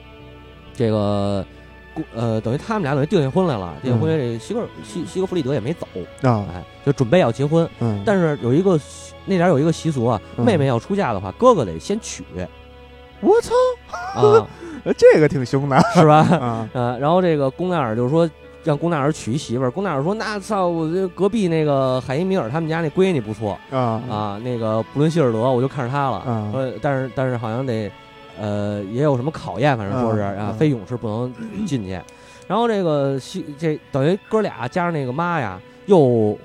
[0.74, 1.44] 这个。
[2.00, 5.86] 古呃，等于他们俩等于订下婚来了，订下婚约，这个西格尔西西格弗里德也没走，
[6.22, 8.78] 啊哎，就准备要结婚，嗯，但是有一个
[9.26, 12.24] 那点儿有一个习俗啊，嗯妹妹要出嫁的话，哥哥得先娶
[13.20, 13.52] 我操，
[14.14, 14.46] 啊，
[14.96, 16.16] 这个挺凶的是吧？
[16.38, 16.68] 啊？
[16.72, 18.28] 呃，然后这个龚奈尔就说
[18.64, 24.02] 让龚奈尔娶一媳妇儿，龚奈尔说那操，我这隔壁那个海因米尔他们家那闺女不错啊。
[24.08, 26.50] 啊，那个布伦希尔德我就看上她了，啊。
[26.54, 27.90] 呃，但是但是好像得
[28.40, 32.00] 呃也有什么考验，反正说是啊，非勇士不能进去。
[32.48, 35.98] 然后这个西这等于哥俩加上那个妈呀，又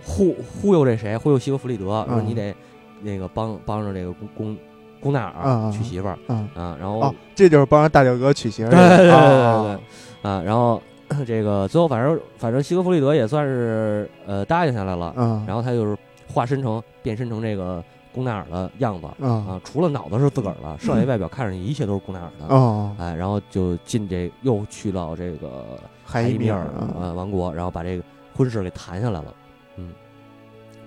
[0.04, 2.54] 忽忽悠这谁，忽悠西格弗里德，说嗯你得
[3.02, 4.58] 那个帮帮着这个公公
[5.00, 6.18] 公奈尔娶媳妇儿。
[6.28, 6.48] 嗯。
[6.54, 10.82] 啊，然后哦，这就是帮着大表哥娶媳妇儿对对对对对啊，然后
[11.26, 17.84] 这个最后反正反正西格弗里德也算是呃答应下来了，嗯，然后他就是化身成变身成这个
[18.16, 22.56] 公奈尔的样子嗯啊，除了脑子是自个儿的，剩下外表看上去一切都是公奈尔的。
[22.56, 26.66] 哦，哎，然后就进这又去到这个海伊米尔
[26.98, 28.04] 呃王国，然后把这个
[28.34, 29.34] 婚事给谈下来了，
[29.76, 29.92] 嗯，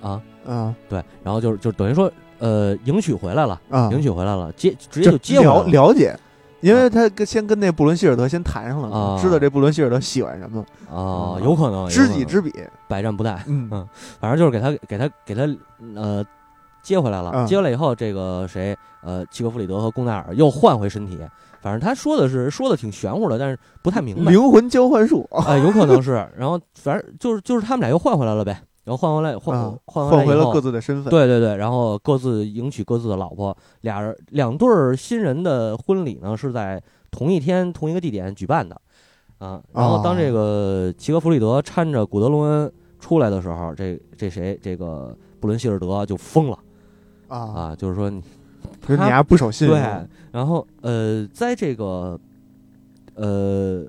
[0.01, 6.19] 啊啊对，然后就是就等于说呃迎娶回来了，啊，迎娶回来了，接直接就接了了，了解。
[6.61, 10.61] 因为他跟先跟那布伦希尔德先谈上了，啊知道这布伦希尔德喜欢什么，
[10.91, 12.53] 啊，啊有可能知己知彼。
[12.89, 15.43] 百战不殆，嗯嗯反正就是给他给他给他
[15.95, 16.25] 呃
[16.89, 17.47] 接回来了，嗯。
[17.47, 21.19] 接回来以后，这个谁呃齐格弗里德和贡奈尔又换回身体，
[21.61, 25.29] 反正他说的是说的挺玄乎的，但是不太明白，灵魂交换术。
[25.31, 31.11] 啊，有可能是，然后反正就是就是他们俩又换回来了呗，然后换回来换、啊，换换回了各自的身份。
[31.11, 38.81] 对对对，然后各自迎娶各自的老婆，俩人两对儿新人的婚礼呢是在同一天同一个地点举办的，
[39.39, 46.59] 啊，然后当这个齐格弗里德搀着古德隆恩出来的时候，这这谁这个布伦希尔德就疯了
[47.29, 48.23] 啊，啊，就是说你
[48.85, 49.79] 可是你还不守信对，
[50.33, 52.19] 然后呃，在这个
[53.15, 53.85] 呃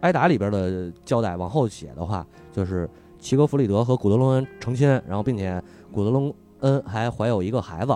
[0.00, 2.88] 挨打里边的交代往后写的话，就是
[3.18, 7.92] 齐格弗里德和古德隆恩成亲，然后并且古德隆恩还怀有一个孩子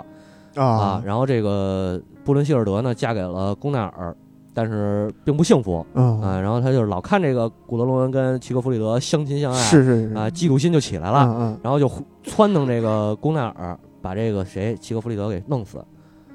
[0.56, 0.64] 啊。
[0.64, 4.14] 啊，然后这个布伦希尔德呢嫁给了贡奈尔，
[4.52, 6.20] 但是并不幸福嗯。
[6.20, 15.78] 啊，然后他就是老看这个古德隆恩跟齐格弗里德相亲相爱，是是是啊，嫉妒心就起来了，嗯然后就呼撺掇这个贡奈尔把这个谁齐格弗里德给弄死。
[15.78, 15.86] 嗯，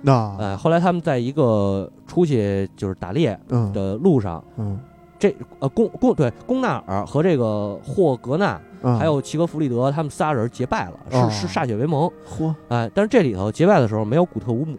[0.02, 4.80] 那哎，后来他们在一个出去就是打猎嗯的路上，嗯
[5.20, 12.10] 这呃公公对贡纳尔和这个霍格纳嗯，还有齐格弗里德他们仨人结拜了，哦是是歃血为盟。
[12.28, 14.78] 嚯哎，但是这里头结拜的时候没有古特乌姆。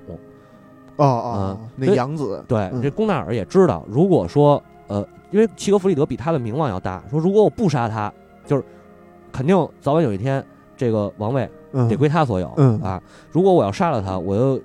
[0.97, 8.13] 哦哦，那养子对，嗯这贡纳尔也知道，如果说呃，因为齐格弗里德比他的名望要大，说如果我不杀他，
[8.47, 8.65] 就是
[9.33, 10.45] 肯定早晚有一天
[10.77, 12.53] 这个王位嗯得归他所有。
[12.57, 13.01] 嗯啊，
[13.31, 14.61] 如果我要杀了他，我又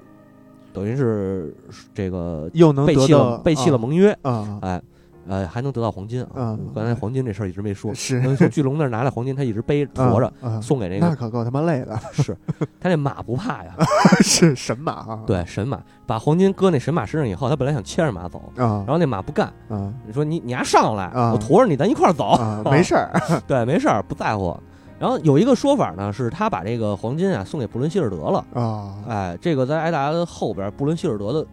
[0.74, 1.56] 等于是
[1.94, 4.82] 这个又能背弃了背弃了盟约，啊哎，
[5.28, 6.30] 呃，还能得到黄金啊。
[6.36, 12.36] 嗯刚才黄金这事儿一直没说，是从巨龙那儿拿来黄金，他一直背 驮着啊，送给那个，那可够他妈累的，是
[12.82, 13.76] 他那马不怕呀，
[14.22, 23.12] 是神马啊，对，神马把黄金搁那神马身上以后，他本来想牵着马走，啊然后那马不干，啊你说你你还上来，啊我驮着你，咱一块儿走，啊，没事儿
[23.48, 24.58] 对，没事儿，不在乎。
[25.04, 28.46] 然后有一个说法呢，是他把这个黄金啊送给布伦希尔德了。
[28.54, 28.96] 啊。
[29.06, 31.46] 哎，这个在埃达的后边，布伦希尔德的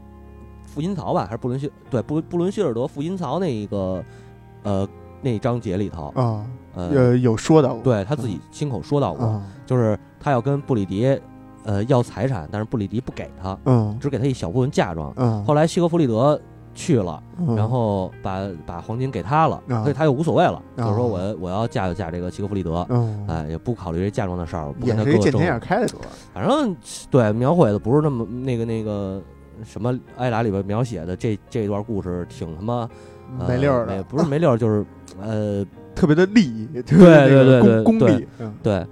[0.65, 4.05] 复音槽吧，还是布伦希对布布伦希尔德复音槽那一个
[4.63, 4.89] 呃
[5.21, 6.47] 那章节里头，啊
[6.77, 11.21] 呃，呃，有说到过，对他自己亲口说到过，啊，就是他要跟布里迪
[11.65, 13.99] 呃要财产，但是布里迪不给他，嗯。
[14.01, 15.13] 只给他一小部分嫁妆。
[15.17, 16.41] 嗯，后来西格弗里德
[16.75, 17.57] 去了，嗯。
[17.57, 19.83] 然后把把黄金给他了，啊。
[19.83, 20.85] 所以他又无所谓了，啊。
[20.85, 25.99] 就是说我我要嫁就嫁这个齐格弗里德，嗯，哎，也不考虑这嫁妆的事儿，不也跟他哥见钱眼开的主，
[26.33, 26.77] 反正
[27.11, 29.23] 对描绘的不是那么那个那个
[29.65, 32.89] 什么艾达里边描写的这这段故事挺他妈、
[33.39, 34.85] 呃、没溜儿的，没不是没溜儿，就是
[35.21, 35.65] 呃
[35.95, 38.55] 特别的利益，对对对对对功利，嗯。
[38.63, 38.87] 对，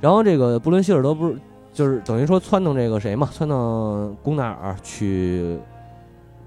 [0.00, 1.36] 然后这个布伦希尔德不是
[1.72, 5.58] 就是等于说撺弄这个谁嘛，撺弄贡纳尔去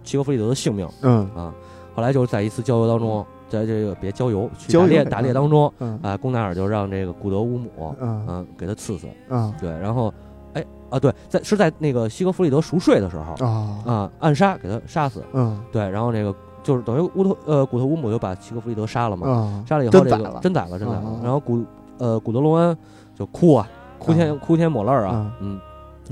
[0.03, 1.29] 齐格弗里德的性命嗯。
[1.35, 1.53] 啊。
[1.95, 9.53] 后来就是在一次郊游当中，在这个别郊游打猎打猎当中嗯啊，贡纳尔就让这个古德乌姆嗯嗯给他刺死，嗯。
[9.61, 10.11] 对，然后
[10.53, 15.59] 哎啊对，在是在那个西格弗里德熟睡的时候啊啊暗杀给他杀死，嗯。
[15.71, 16.33] 对，然后这个
[16.63, 21.63] 就是等于乌托呃古特乌姆就把齐格弗里德杀了嘛，啊，杀了以后这个真宰了真宰了然后古
[21.99, 22.75] 呃古德隆恩
[23.13, 25.59] 就哭啊，哭天哭天抹泪啊，嗯，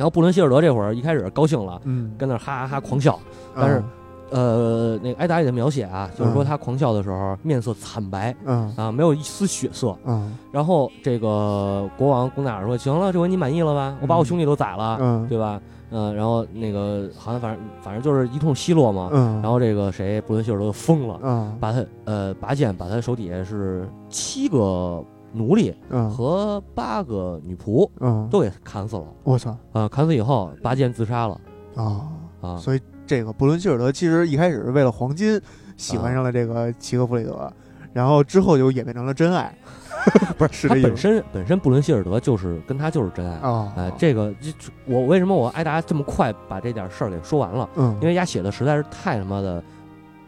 [0.02, 3.20] 然后布伦希尔德这会儿一开始高兴了，嗯，跟那哈哈哈狂笑，
[3.56, 3.84] 但是
[4.32, 6.45] 呃那个埃达里的描写啊，就是说嗯。
[6.45, 8.74] 他狂笑的时候面色惨白嗯。
[8.76, 10.36] 啊，没有一丝血色，嗯。
[10.52, 13.95] 然后这个国王贡纳尔说行了，这回你满意了吧？
[14.02, 15.28] 我把我兄弟都宰了，嗯。
[15.28, 15.62] 对吧？
[15.91, 21.20] 嗯，然后那个好像反正反正就是一通奚落嘛，嗯，然后这个谁布伦希尔德就疯了。
[21.22, 21.56] 嗯。
[21.60, 25.04] 把他呃拔剑，把他手底下是七个
[25.34, 31.40] 奴隶嗯和八个女仆嗯，都给砍死了我操啊、砍死以后拔剑自杀了
[31.76, 32.10] 啊！
[32.42, 32.58] 啊！
[32.58, 35.40] 所以这个布伦希尔德其实一开始是为了黄金
[35.78, 37.52] 喜欢上了这个齐格弗里德，
[37.94, 39.56] 然后之后就演变成了真爱，
[40.38, 43.36] 不是他本身本身布伦希尔德就是跟他就是真爱。
[43.38, 43.74] 啊。
[43.78, 44.52] 哎，这个这
[44.86, 47.70] 我为什么我挨达这么快把这点事儿给说完了？
[47.76, 49.64] 嗯，因为丫写的实在是太他妈的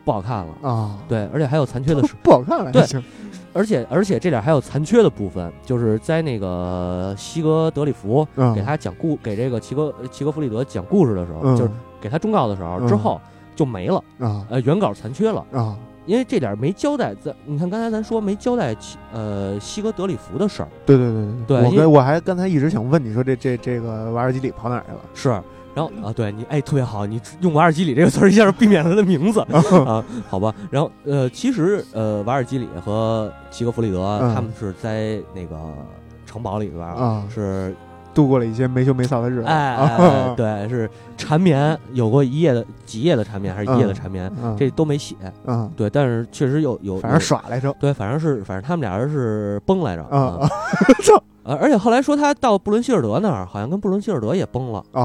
[0.04, 0.54] 不好看了。
[0.62, 2.84] 啊，对，而且还有残缺的不好看了，对
[3.56, 11.70] 而且而且这点还有残缺的部分，就是在那个西格德里福嗯给他讲故给这个齐格齐格弗里德讲故事的时候，嗯就是
[12.02, 13.22] 给他忠告的时候，嗯之后
[13.56, 17.14] 就没了，啊呃，原稿残缺了，啊因为这点没交代。
[17.14, 21.08] 在你看刚才咱说没交代齐呃西格德里弗的事儿，对对
[21.48, 25.00] 对我对因为跟我还刚才一直想问你说这这这个瓦尔基里跑哪儿去了？
[25.14, 25.44] 是。
[25.76, 30.54] 然后啊，对你哎，特别好，你用瓦尔基里这个词儿一下就避免了他的名字啊，好吧。
[30.70, 35.58] 然后呃，其实呃，瓦尔基里和齐格弗里德、嗯他们是在那个
[36.26, 36.88] 城堡里边
[37.30, 37.76] 是
[38.14, 39.48] 度过了一些没羞没臊的日子。
[39.48, 45.16] 哎哎哎， 对，是缠绵，有过一夜的几夜的缠绵，还是一夜的缠绵，嗯，这都没写。
[45.46, 47.76] 嗯，对，但是确实有有，反正耍来着。
[47.80, 50.50] 对，反正是反正他们俩人是崩来着啊啊，
[51.44, 55.02] 呃，而且后来说他到布伦希尔德那儿，好像跟布伦希尔德也崩了啊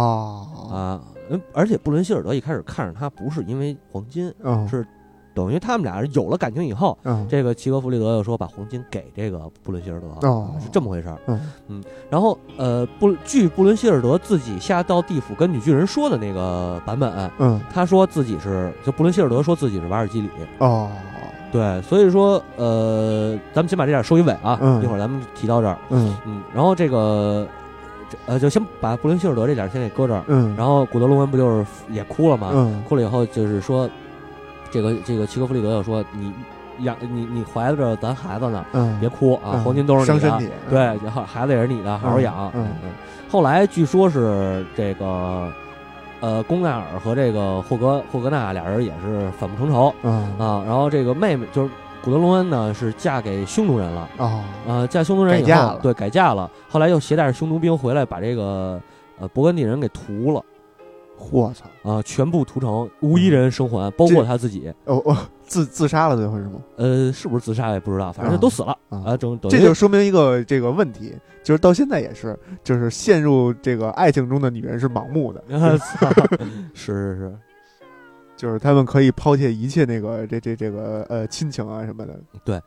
[0.72, 1.00] 啊。
[1.30, 4.86] 嗯，而且布伦希尔德一开始看着他不是因为黄金，嗯是
[5.34, 11.18] 等于他们俩有了感情以后，嗯这个齐格弗里德又说把黄金给这个布伦希尔德，哦是这么回事儿。
[11.68, 20.28] 嗯然后呃，布据布伦希尔德自己下到地府跟女巨人说的那个版本，嗯他说自己是就布伦希尔德说自己是瓦尔基里，
[20.58, 20.88] 哦
[21.50, 27.46] 对，所以说呃，咱们先把这点收一尾啊，嗯一会儿咱们提到这儿，嗯嗯，然后这个
[28.10, 32.50] 这呃就先把布伦希尔德这点先给搁这儿，嗯，然后古德龙文不就是也哭了吗？
[32.52, 33.88] 嗯哭了以后就是说，
[34.70, 36.32] 这个这个齐格弗里德又说你
[36.80, 40.40] 养你你怀着咱孩子呢，嗯别哭啊，嗯黄金都是你的。
[40.70, 42.50] 对，然后孩子也是你的，好好养。
[42.54, 42.66] 嗯
[43.30, 45.52] 后来据说是这个，
[46.20, 50.62] 呃，龚奈尔和这个霍格霍格纳俩人也是反目成仇嗯啊。
[50.66, 51.70] 然后这个妹妹就是
[52.02, 56.50] 古德隆恩呢，是嫁给匈奴人了，啊呃，嫁匈奴人以改嫁了，后对，改嫁了。
[56.68, 58.80] 后来又携带着匈奴兵回来，把这个
[59.18, 60.42] 呃勃艮第人给屠了
[61.30, 61.64] 我操！
[61.90, 64.72] 啊，全部屠城，无一人生还，包括他自己。
[64.84, 65.16] 哦哦，
[65.48, 66.62] 自自杀了最后是吗？
[66.76, 69.16] 呃，是不是自杀也不知道，反正都死了啊啊。
[69.16, 75.42] 整这就说明一个这个问题，就是到现在也是，就是陷入这个爱情中的女人是盲目的，
[75.78, 76.08] 操
[76.74, 77.38] 是是是。
[78.36, 82.14] 就是他们可以抛弃一切那个这这这个呃亲情啊什么的。
[82.44, 82.60] 对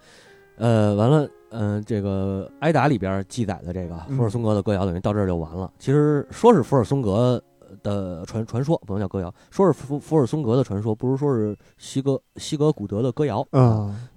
[0.58, 5.72] 呃，完了，嗯、这个埃达里边记载的这个嗯福尔松格的歌谣，等于到这儿就完了。
[5.80, 7.42] 其实说是福尔松格
[7.84, 13.46] 的传传说，不能叫歌谣，说是福福尔松格的传说，不如说是西格西格古德的歌谣。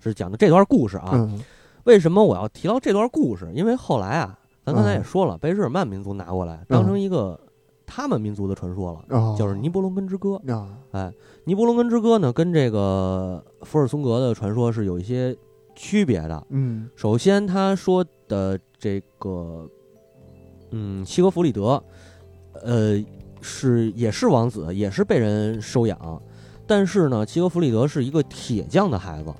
[0.00, 1.10] 是讲的这段故事啊。
[1.14, 1.40] 嗯
[1.84, 3.46] 为什么我要提到这段故事？
[3.54, 7.38] 因为后来啊，咱刚才也嗯说了，被日耳曼民族拿过来当成一个
[7.84, 10.40] 他们民族的传说了，哦，就是尼伯龙根之歌。
[10.48, 11.12] 啊哎，
[11.44, 15.36] 尼伯龙根之歌呢，跟这个福尔松格的传说是有一些
[15.74, 16.46] 区别的。
[16.48, 19.68] 嗯首先，他说的这个，
[20.70, 21.84] 嗯，西格弗里德，
[22.62, 22.96] 呃，
[23.46, 25.98] 是也是王子，也是被人收养，
[26.66, 29.30] 但是呢，齐格弗里德是一个铁匠的孩子，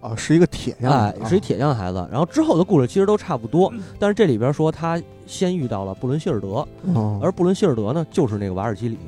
[0.00, 2.08] 哦，是一个铁匠，哎，是一铁匠孩子。
[2.10, 8.98] 然后之后的故事其实都差不多，但是这里边说他先遇到了布伦希尔德，哦而布伦希尔德呢就是那个瓦尔基里。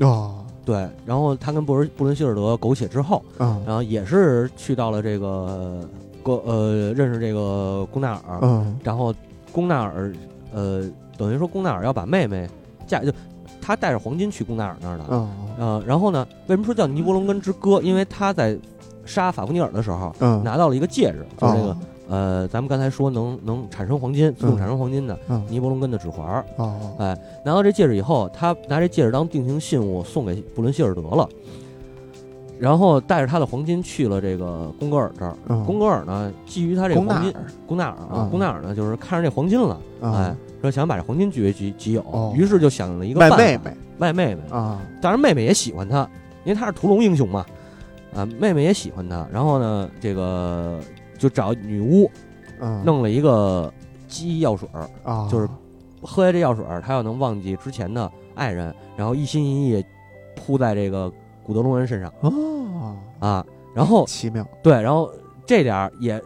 [0.00, 5.80] 哦对，然后他跟布伦布伦希尔德苟且之后，嗯然后也是去到了这个
[6.22, 9.14] 个呃认识这个贡纳尔，嗯然后
[9.50, 10.12] 贡纳尔
[10.52, 10.84] 呃
[11.16, 12.46] 等于说贡纳尔要把妹妹
[12.86, 13.10] 嫁就
[13.64, 15.30] 他带着黄金去贡纳尔那儿的，嗯。
[15.56, 17.80] 呃，然后呢，为什么说叫尼伯龙根之歌？
[17.80, 18.58] 因为他在
[19.06, 20.42] 杀法夫尼尔的时候嗯。
[20.44, 21.76] 拿到了一个戒指，就是那个、哦。
[22.06, 25.42] 呃，咱们刚才说能能产生黄金，自动产生黄金的、嗯。
[25.48, 26.44] 尼伯龙根的指环儿。
[26.56, 31.26] 哦哎，拿到这戒指以后，他拿这戒指当定情信物送给布伦希尔德了，
[32.58, 35.34] 然后带着他的黄金去了这个贡格尔这儿。
[35.48, 35.64] 嗯。
[35.64, 37.44] 贡格尔呢，基于他这个贡纳黄金，尔。
[37.66, 44.40] 贡纳尔啊嗯，贡纳尔呢，就是看上这黄金了，哎啊，说想把这黄金据为己己有，哦于是就想了一个卖办法妹妹卖妹妹。
[44.50, 46.08] 啊当然，妹妹也喜欢他，
[46.44, 47.44] 因为他是屠龙英雄嘛，
[48.14, 49.26] 啊，妹妹也喜欢他。
[49.30, 50.80] 然后呢，这个
[51.18, 52.10] 就找女巫
[52.60, 53.70] 嗯弄了一个
[54.08, 55.46] 鸡药水儿，啊就是
[56.00, 59.84] 喝下这药水儿，他要能忘记之前的爱人，然后一心一意
[60.34, 61.12] 扑在这个
[61.42, 63.44] 古德隆人身上哦啊。
[63.74, 65.10] 然后 奇妙对，然后
[65.44, 66.18] 这点儿也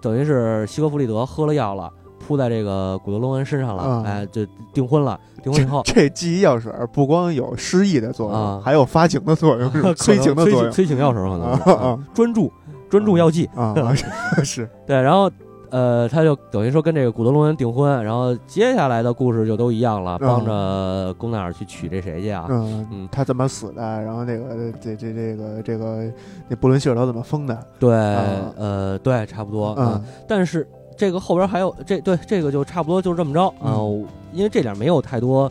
[0.00, 1.92] 等于是西格弗里德喝了药了。
[2.30, 5.18] 扑在这个古德隆恩身上了，嗯哎，就订婚了。
[5.42, 11.36] 订婚以后，这记忆药水不光有失忆的作用，啊还有发情的作用， 是催情的作用催催情药水可
[11.74, 12.52] 能专注
[12.88, 13.50] 专注药剂。
[13.56, 13.74] 啊，
[14.38, 15.28] 是是对，然后
[15.70, 22.46] 呃，他就等于说跟这个古德隆恩订婚，然后接下来的故事就都一样了，嗯帮着龚奈尔去娶这谁去啊？
[22.50, 23.82] 嗯嗯他怎么死的？
[24.02, 26.04] 然后那个这这这个这个
[26.48, 27.58] 那布伦希尔德怎么疯的？
[27.78, 29.74] 对，啊呃，对，差不多。
[29.78, 30.68] 嗯但是
[31.00, 33.46] 这个后边还有这对这个就差不多就这么着。
[33.58, 35.50] 啊、嗯因为这点没有太多，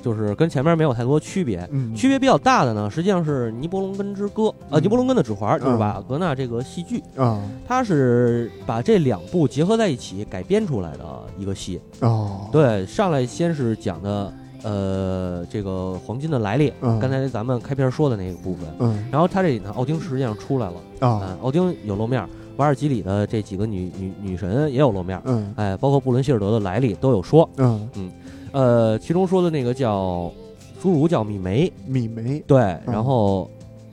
[0.00, 1.68] 就是跟前面没有太多区别。
[1.70, 4.82] 嗯，区别比较大的呢，实际上是《尼伯龙根之歌》呃，嗯。
[4.82, 5.78] 尼伯龙根的指环》就是嗯。
[5.78, 7.42] 瓦格纳这个戏剧，啊。
[7.66, 11.04] 它是把这两部结合在一起改编出来的
[11.36, 11.80] 一个戏。
[12.00, 14.32] 哦，对，上来先是讲的
[14.62, 16.98] 呃这个黄金的来历，嗯。
[16.98, 18.66] 刚才咱们开篇说的那个部分。
[18.78, 19.06] 嗯。
[19.12, 27.48] 然后他这里呢，奥丁实际上出来了，啊嗯，奥丁有露面儿，瓦尔基里的这几个女女女神也有露面儿，嗯哎，包括布伦希尔德的来历都有说。
[27.56, 27.88] 嗯。
[27.94, 28.10] 嗯，
[28.52, 30.30] 呃，其中说的那个叫
[30.82, 32.42] 侏儒叫米梅，米梅。
[32.46, 33.50] 对，嗯然后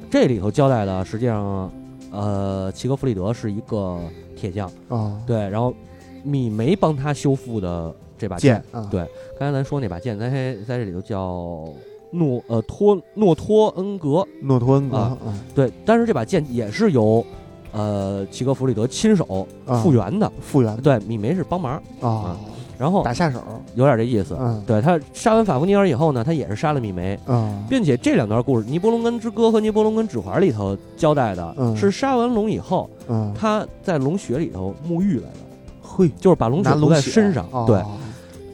[0.10, 1.70] 这里头交代的实际上，
[2.12, 4.00] 呃，齐格弗里德是一个
[4.36, 5.74] 铁匠，啊对，然后
[6.24, 8.88] 米梅帮他修复的这把剑啊。
[8.90, 9.02] 对
[9.38, 10.30] 刚才咱说那把剑，在
[10.66, 11.68] 在这里头叫
[12.12, 15.18] 诺呃托诺托恩格，诺托恩格
[15.54, 17.26] 对，但是这把剑也是由
[17.74, 22.38] 呃齐格弗里德亲手啊复原的，复原对，米梅是帮忙，啊
[22.76, 23.40] 然后打下手
[23.76, 24.36] 有点这意思。
[24.40, 35.38] 嗯对他杀完法夫尼尔以后呢，他也是杀了米梅，啊并且这两段故事，《尼伯龙根之歌》和《尼伯龙根指环》里头交代的、嗯是杀完龙以后，嗯，他在龙血里头沐浴来的，
[35.82, 37.48] 会就是把龙血涂在身上。
[37.52, 37.82] 哦对，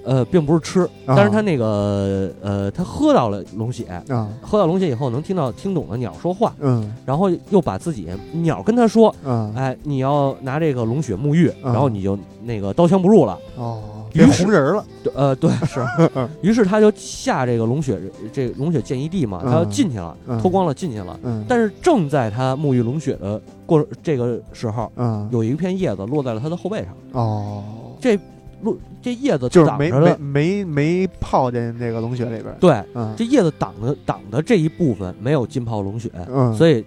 [0.04, 1.16] 呃，并不是吃，啊。
[1.16, 4.28] 但是他那个呃，他喝到了龙血，啊。
[4.42, 6.94] 喝到龙血以后能听到听懂了鸟说话，嗯。
[7.06, 11.72] 然后又把自己鸟跟他说，嗯哎，你要拿这个龙血沐浴，啊。
[11.74, 13.38] 然后你就那个刀枪不入了。
[13.58, 13.82] 哦，
[14.12, 14.84] 变于红人了。
[15.04, 15.86] 对呃，对，是。
[16.42, 18.00] 于是他就下这个龙血，
[18.32, 20.40] 这龙血见一地嘛，他进去了，嗯。
[20.42, 21.20] 脱光了进去了。
[21.24, 21.44] 嗯。
[21.48, 27.64] 但是正在他沐浴龙血的过这个时候，嗯有一片叶子落在了他的后背上，哦，
[28.00, 28.18] 这
[28.62, 36.86] 落这叶子就是没没没没泡进这个龙血里边对，嗯这叶子挡的挡的这一部分没有浸泡龙血，嗯所以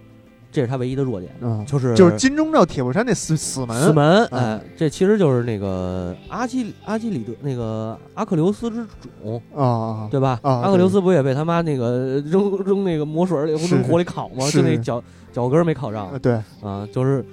[0.51, 8.87] 这是他唯一的弱点，嗯就是就是金钟罩铁布衫那死死门死门，嗯哎，这其实就是那个阿基阿基里德那个阿克琉斯之
[9.23, 10.39] 种，啊对吧？
[10.43, 14.45] 啊阿克琉斯不也被他妈那个扔扔那个魔水里，是扔火里烤吗？
[14.45, 15.03] 是就那脚
[15.33, 17.25] 脚跟儿没烤上啊对啊，就是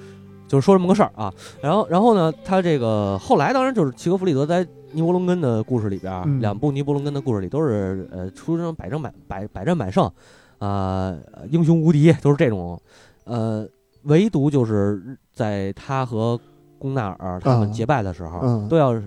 [0.49, 1.33] 就是说这么个事儿啊。
[1.61, 6.41] 然后然后呢，他这个后来当然就是齐格弗里德在尼伯龙根的故事里边，嗯。
[6.41, 10.11] 两部尼伯龙根的故事里都是呃出生百战百百百战百胜，
[10.57, 11.15] 啊、
[11.49, 12.77] 英雄无敌，都是这种，
[13.23, 13.65] 呃，
[14.03, 16.37] 唯独就是在他和
[16.79, 18.67] 龚纳尔他们嗯结拜的时候，嗯。
[18.67, 18.99] 都要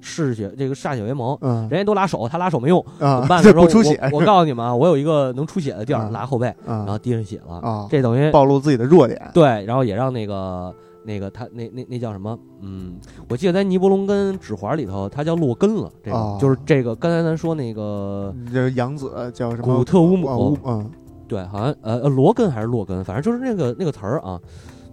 [0.00, 1.36] 嗜血这个歃血为盟。
[1.40, 3.42] 嗯人家都拉手，他拉手没用，怎么啊办？
[3.42, 7.54] 这他说不出血我我告诉你们啊，我有一个能出血的地儿，嗯拉后背，然后啊滴上血了。
[7.56, 10.74] 啊这等于暴露自己的弱点对，然后也让那个
[11.04, 12.38] 那个他那那那叫什么？
[12.62, 12.96] 嗯，
[13.28, 15.90] 我记得在尼伯龙根指环里头，他叫洛根了。
[16.02, 20.90] 这个、哦就是这个，刚才咱说那个，这个养子叫什么古特乌姆嗯
[21.26, 24.40] 对，好像呃呃罗根还是洛根，反正就是那个那个词儿啊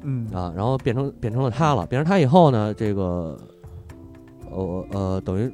[0.04, 1.86] 嗯啊，然后变成变成了他了。
[1.88, 3.36] 变成他以后呢，这个
[4.58, 5.52] 呃呃等于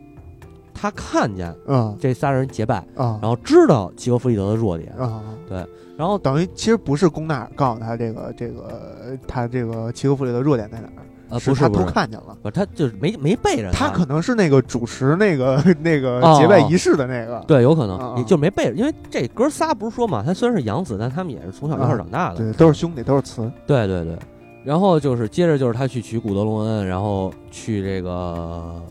[0.73, 3.19] 他看见嗯这仨人结拜，啊。
[3.21, 10.93] 然后知道齐格弗里德的弱点，啊，对然后等于其实不是龚纳尔告诉他这个这个他这个齐格弗里德弱点在哪儿，
[11.29, 12.35] 呃是他偷不是不是，看见了。
[12.41, 13.89] 不是他就是没没背着他。
[13.89, 23.49] 可能是那个主持那个 那个结拜仪式的那个，对有可啊能啊也就没背着，因为这哥仨不是说嘛，他虽然是养子，但他们也是从小一块长大的，对，都是兄弟，都是词。
[23.67, 24.17] 对对对，
[24.63, 28.81] 然后就是接着就是他去娶古德隆恩，然后去这个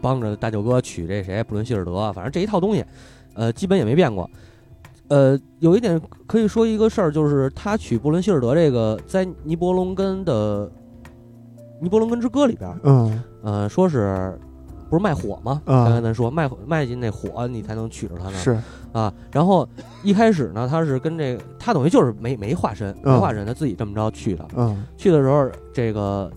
[0.00, 2.84] 帮着大舅哥娶这谁布伦希尔德，反正这一套东西，
[3.34, 4.28] 呃，基本也没变过。
[5.08, 10.66] 呃，有一点可以说一个事儿，就是他娶布伦希尔德这个，在尼伯龙根的
[11.80, 14.38] 《尼伯龙根之歌》里边，嗯呃，说是
[14.88, 15.60] 不是卖火吗？
[15.66, 18.38] 啊刚才咱说卖卖进那火，你才能娶着她呢。
[18.38, 18.58] 是
[18.92, 19.68] 啊，然后
[20.02, 24.46] 一开始呢，他是跟这个，他等于就是没没化身，没嗯化身，他自己这么着去的。
[24.56, 26.30] 嗯去的时候，这个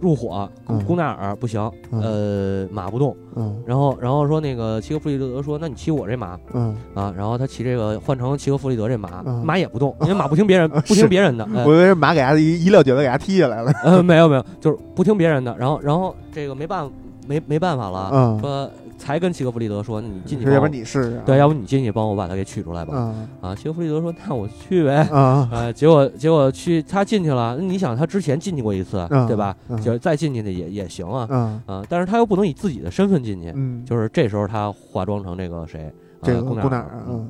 [0.00, 1.60] 入伙，嗯贡纳尔不行，
[1.90, 3.16] 嗯呃，马不动。
[3.34, 11.44] 嗯然后，然后说那个齐格弗里德说：“那你骑我这马嗯，啊。”然后他骑这个换成齐格弗里德这马，嗯马也不动，因为马不听别人， 不听别人的。
[11.54, 13.72] 哎我以为是马给他一一撂蹶子给他踢下来了。
[13.84, 15.56] 呃，没有没有，就是不听别人的。
[15.58, 16.90] 然后，然后这个没办
[17.26, 18.70] 没没办法了，嗯，说
[19.02, 21.22] 才跟齐格弗里德说：“你进去要不，然你试试啊。
[21.26, 22.92] 对，要不你进去帮我把他给取出来吧。
[22.94, 29.56] 嗯啊，齐格弗里德说：“那我去呗。”啊啊，结果结果去他进去了，你想他之前进去过一次，嗯对吧？
[29.68, 35.92] 嗯就再进去的也也行啊，嗯啊，但是他又不能以自己的身份进去，嗯，就是这时候他化妆成这个谁，
[36.22, 37.28] 这个呃、纳尔古纳尔，嗯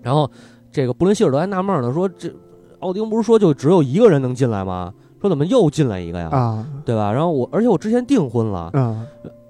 [0.00, 0.30] 然后
[0.70, 2.32] 这个布伦希尔德还纳闷呢，说这
[2.78, 4.94] 奥丁不是说就只有一个人能进来吗？
[5.20, 6.28] 说怎么又进来一个呀？
[6.30, 7.12] 啊对吧？
[7.12, 9.04] 然后我而且我之前订婚了，嗯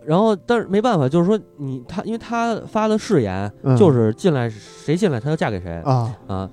[0.08, 3.76] 然后但是没办法，就是说你他因为他发的誓言嗯。
[3.76, 6.16] 就是进来谁进来他就嫁给谁啊。
[6.26, 6.50] 啊，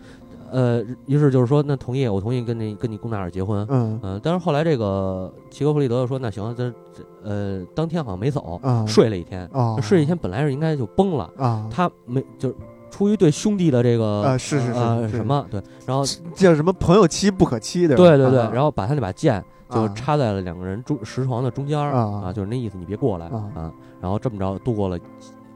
[0.51, 3.97] 呃，于是就是说那同意我同意跟你跟你贡纳尔结婚，嗯。
[4.03, 8.85] 嗯，但是后来这个齐格弗里德就说：“那行，这这呃，当天好像没走，啊。
[8.85, 9.49] 睡了一天。
[9.53, 12.53] 啊睡一天本来是应该就崩了，啊，他没就
[12.91, 14.79] 出于对兄弟的这个啊是是是是。
[14.79, 16.03] 呃什么对，然后
[16.35, 17.95] 叫什么朋友妻不可欺的。
[17.95, 18.51] 对对对，啊。
[18.53, 19.41] 然后把他那把剑
[19.75, 23.71] 就啊插在了两个人中石床的中间儿啊啊，就是那意思，你别过来啊啊。
[24.01, 24.97] 然后这么着度过了，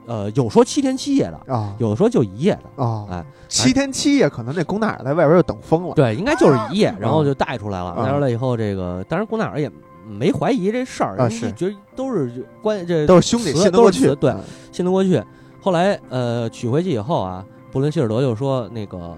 [0.05, 5.93] 呃，有说七天七夜的，啊有的说就一夜的，啊哎，七天七夜，可能那龚纳尔在外边就等疯了。
[5.95, 7.91] 对，应该就是一夜，然后就带出来了。
[7.91, 9.71] 啊带出来以后，这个当然龚纳尔也
[10.07, 14.15] 没怀疑这事儿，人啊是觉得都是关这都是兄弟，信得过去。
[14.15, 15.23] 对嗯信得过去。
[15.61, 19.15] 后来呃娶回去以后啊，布伦希尔德就说那个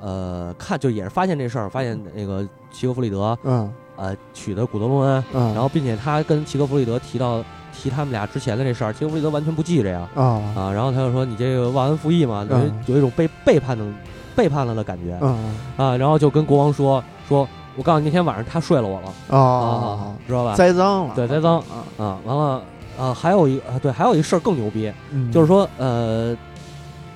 [0.00, 7.42] 呃看就也是发现这事儿，发现那个齐格弗里德嗯呃娶的古德隆恩，嗯，然后并且他跟齐格弗里德提到
[7.72, 10.08] 提他们俩之前的这事儿，齐格弗里德完全不记着呀。
[10.14, 10.22] 啊。
[10.56, 13.84] 啊，然后他就说你这个忘恩负义嘛，等于嗯有一种被背叛的
[14.34, 15.18] 背叛了的感觉。
[15.20, 19.36] 嗯啊，然后就跟国王说说，我告诉你那天晚上他睡了我了。
[19.36, 20.54] 啊，知道吧？
[20.54, 21.14] 栽赃了。
[21.14, 21.58] 对栽赃。
[21.58, 22.62] 啊，啊，完了
[22.98, 25.30] 啊，还有一啊对，还有一事儿更牛逼，嗯。
[25.30, 26.36] 就是说，呃，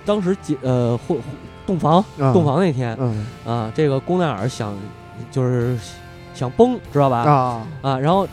[0.05, 1.17] 当时结呃会
[1.67, 3.27] 洞房嗯洞房那天嗯。
[3.47, 4.75] 啊，这个宫奈尔想
[5.31, 5.79] 就是
[6.41, 7.19] 想崩，知道吧？
[7.19, 8.27] 啊啊，然后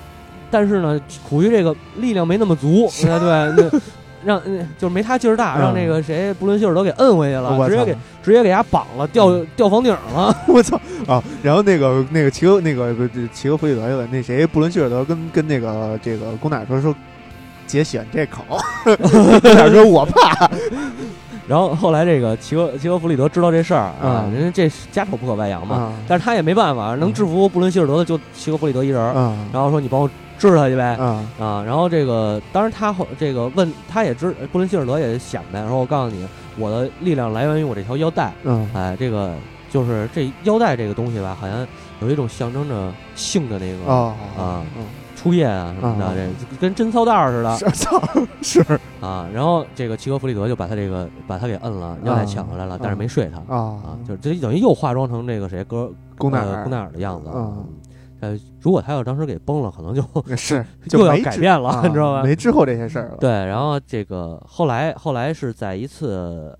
[0.49, 3.19] 但是呢，苦于这个力量没那么足，对
[3.55, 3.81] 对，那
[4.25, 10.35] 让嗯就是没他劲儿大，嗯让那个谁布伦希尔德给摁回去了，我直接给直接给他绑了，吊吊房顶了。
[10.47, 11.21] 我操啊！
[11.43, 12.95] 然后那个那个齐格那个
[13.31, 16.95] 齐格弗里德去了，那谁布伦希尔德跟跟那个这个龚奶说说，
[17.67, 18.43] 姐喜欢这口，
[19.41, 20.49] 龚奶说我怕，
[21.47, 25.93] 然后后来这个齐格齐格弗里德知道这事儿啊，嗯人家这家丑不可外扬嘛，啊。
[26.07, 29.01] 但是他也没办法，能制服布伦希尔德的就齐格弗里德一人
[29.53, 30.95] 然后说你帮我治他去呗。
[30.97, 31.25] 啊。
[31.39, 36.27] 啊，然后这个当然他后这个问他也知布伦希尔德也想呗，说我告诉你，
[36.57, 39.33] 我的力量来源于我这条腰带，嗯哎，这个
[39.69, 41.65] 就是这腰带这个东西吧，好像
[42.01, 44.63] 有一种象征着性的那个、啊啊。
[44.77, 44.85] 嗯
[45.27, 48.01] 初夜啊什么的，啊这跟贞操蛋似的是操
[48.41, 49.27] 是啊。
[49.33, 56.39] 然后这个齐格弗里德就把他这个把他给摁了，腰带抢回来了，但是没睡他啊啊，就是这等于又化妆成这个谁哥呃龚奈
[56.77, 57.29] 尔的样子。
[57.33, 57.65] 嗯
[58.19, 60.01] 呃，如果他要当时给崩了，可能就
[60.35, 62.23] 是 就又要改变了，啊你知道吗？
[62.23, 63.17] 没之后这些事儿了。
[63.19, 66.57] 对，然后这个后来后来是在一次，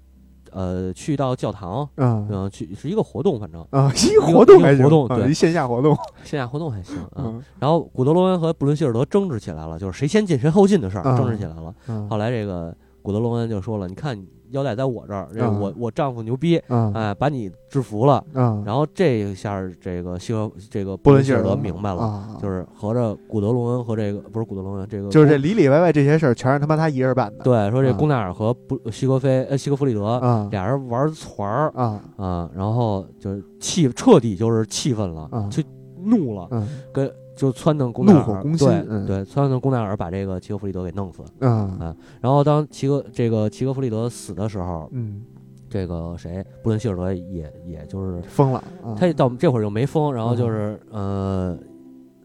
[0.52, 5.96] 呃，去到教堂，嗯嗯、去是一个活动，反正啊，一个活动还行活动对线下活动。
[6.24, 7.10] 线下活动还行啊。
[7.18, 11.74] 嗯然后古德罗恩和布伦希尔德争执起来了，就是谁先进谁后进的事儿，嗯争执起来了。
[11.88, 15.28] 嗯后来这个古德罗恩就说了：“你看你腰带在我这儿，
[15.60, 27.44] 我我丈夫牛逼，嗯哎，把你制服了。”嗯，然后这一下这个希尔这个布伦希尔德明白了，啊，就是合着古德隆恩和这个不是古德隆恩，这个就是这里里外外这些事儿全是他妈他一人办的。
[27.44, 27.94] 对说这啊。
[27.94, 30.48] 贡奈尔和布西格菲呃西格弗里德啊。
[30.52, 32.02] 俩人玩团儿啊。
[32.18, 35.50] 啊，然后就是气彻底就是气愤了，啊。
[35.52, 35.64] 就
[36.04, 36.68] 怒了，嗯。
[36.94, 41.22] 跟就撺掇宫奈尔，对、嗯对，撺掇宫奈尔把这个齐格弗里德给弄死。
[41.40, 45.22] 啊然后当齐格这个齐格弗里德死的时候，嗯，
[45.70, 48.98] 这个谁布伦希尔德也也就是疯了啊！
[49.00, 51.58] 他到这会儿就没疯，然后就是、呃，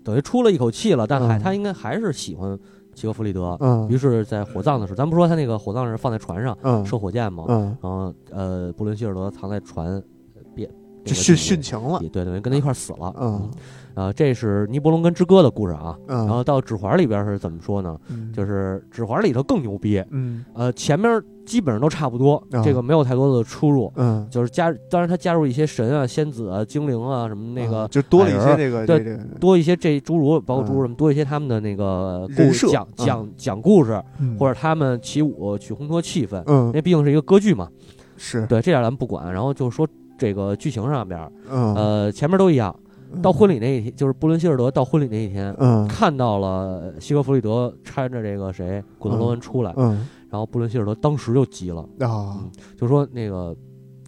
[0.02, 2.58] 等于出了一口气了，但还、嗯他应该还是喜欢
[2.94, 3.56] 齐格弗里德。
[3.60, 7.44] 嗯于是，在火葬的时候，咱不说他那个火葬是放在船上嗯射火箭嘛？
[7.48, 10.02] 嗯，然后呃，布伦希尔德藏在船
[10.54, 10.70] 边，
[11.04, 11.98] 这殉殉情了。
[12.12, 13.14] 对，等于跟他一块儿死了。
[13.20, 13.50] 嗯
[13.94, 15.96] 啊，这是尼伯龙跟之歌的故事啊。
[16.08, 17.98] 嗯，然后到指环里边是怎么说呢？
[18.08, 23.92] 嗯就是指环里头更牛逼，嗯呃，前面基本上都差不多，啊这个没有太多的出入。
[23.96, 37.68] 嗯，就是加，当然他加入一些神啊、仙子啊、精灵啊什么那个啊就多了一些矮人这个对多一些这侏儒包括侏儒什么多一些他们的那个故人设讲嗯讲讲故事，嗯或者他们起舞去烘托气氛，因嗯为毕竟是一个歌剧嘛。
[38.16, 39.32] 是对，这点咱们不管。
[39.32, 39.86] 然后就是说
[40.16, 41.20] 这个剧情上边，
[41.50, 42.74] 嗯呃，前面都一样。
[43.20, 45.86] 到婚礼那一天，就是布伦希尔德到婚礼那一天，嗯。
[45.88, 50.08] 看到了西格弗里德搀着这个谁古德罗恩出来，嗯。
[50.30, 52.48] 然后布伦希尔德当时就急了，啊。
[52.78, 53.54] 就说那个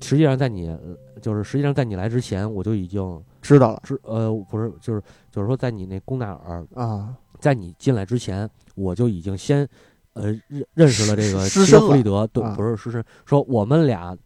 [0.00, 3.80] 实际上在你呃就是实际上在你来之前，我就已经知道了。
[3.82, 7.14] 知呃不是就是就是说在你那宫纳尔啊。
[7.40, 9.68] 在你进来之前，我就已经先
[10.14, 12.54] 呃认认识了这个西格弗里德，对，啊。
[12.56, 14.16] 不是失身，说我们俩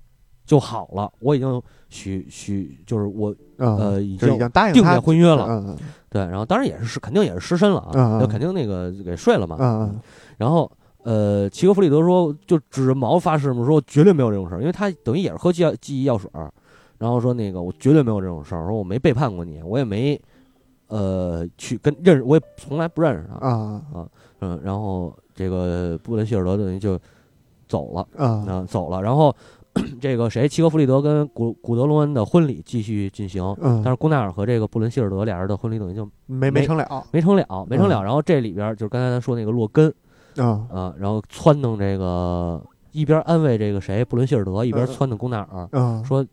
[0.49, 5.77] 就好了，我已经许许就是我啊呃已经答应下婚约了，嗯
[6.09, 9.95] 对，然后当然也是肯定也是失身了嗯啊，那肯定那个给睡了嘛，
[10.39, 10.69] 然后。
[11.05, 16.53] 呃，齐格弗里德说，就指着毛发誓嘛，说绝对没有这种事儿，因为他等于也是喝记药记忆药水儿，
[16.99, 20.21] 然后说那个我绝对没有这种事儿，说我没背叛过你，我也没
[20.89, 23.83] 呃去跟认识，我也从来不认识他，啊。
[24.41, 26.99] 嗯，然后这个布伦希尔德等于就
[27.67, 28.45] 走了，啊。
[28.47, 29.35] 啊、走了，然后
[30.01, 38.01] 这个谁，齐格弗里德跟古古德隆恩的婚礼继续进行，嗯，但是宫奈尔和这个布伦希尔德俩人的婚礼等于就没没没成了没成了，没成了。
[38.01, 39.93] 嗯然后这里边就是刚才咱说那个洛根
[40.37, 42.63] 啊啊、然后撺弄这个
[42.93, 46.25] 一边安慰这个谁布伦希尔德，一边嗯撺掇宫奈尔，嗯说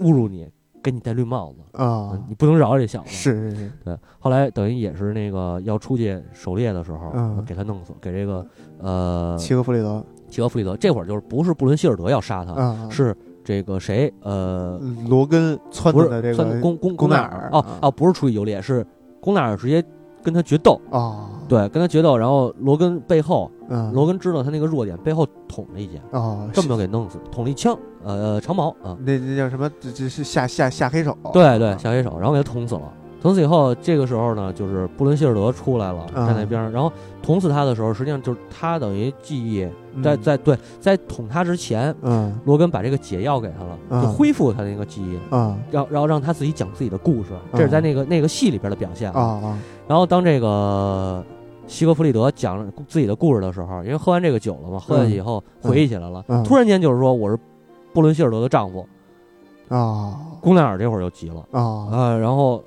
[0.00, 0.48] 侮辱你，
[0.82, 3.10] 给你戴绿帽子，啊嗯你不能饶这小子。
[3.10, 8.44] 是是是对，后来等于也是那个要出去狩猎的时候，嗯给他弄死，给这个
[8.78, 10.04] 呃齐格弗里德
[10.34, 18.84] 齐格弗里德，这会儿就是不是布伦希尔德要杀他，啊是这个谁呃，罗根撺不是掇的这个算宫宫宫奈奈尔哦哦，不是出于游猎，是
[19.20, 19.84] 宫奈尔直接
[20.22, 29.70] 跟他决斗，啊对，跟他决斗，然后罗根背后，嗯罗根知道他那个弱点，背后捅了一剑，啊这么就给弄死，捅了一枪，呃，长矛啊，那那叫什么？
[29.78, 31.16] 这这是下下下黑手。
[31.32, 32.92] 对对，下黑手，然后给他捅死了。
[33.24, 36.70] 捅死以后，这个时候呢，就是布伦希尔德出来了，在边上。
[36.70, 49.20] 然后捅死他的时候，实际上就是他等于记忆嗯在在对在捅他之前，嗯罗根把这个解药给他了，啊就恢复他那个记忆，啊让然后让他自己讲自己的故事，这是在那个那个戏里边的表现啊。
[49.22, 49.58] 啊
[49.88, 51.24] 然后当这个
[51.66, 57.38] 西格弗里德讲自己的故事的时候，因为喝完这个酒了嘛，喝下去以后嗯回忆起来了，嗯突然间就是说我是
[57.94, 58.86] 布伦希尔德的丈夫，
[59.68, 62.62] 啊姑奈尔这会儿就急了啊啊，然后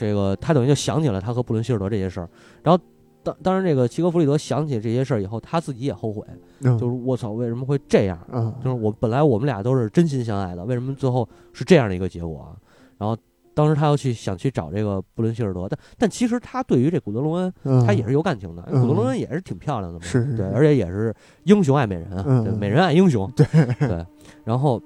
[0.00, 2.28] 这个他等于就想起了他和布伦希尔德这些事儿，
[2.62, 2.82] 然后
[3.22, 6.24] 当当然这个齐格弗里德想起这些事儿以后，他自己也后悔，
[6.62, 8.18] 嗯就是我操为什么会这样？
[8.32, 12.56] 嗯就是我本来我们俩都是真心相爱的，为什么最后是这样的一个结果啊？
[12.96, 13.14] 然后
[13.52, 18.64] 当时他要去想去找这个布伦希尔德，但但其实他对于这古德隆恩，嗯他也是有感情的。
[18.72, 22.08] 嗯古德隆恩也是挺漂亮的嘛，对，而且也是英雄爱美人
[22.42, 23.46] 对，美人爱英雄，对
[23.86, 24.06] 对。
[24.44, 24.80] 然后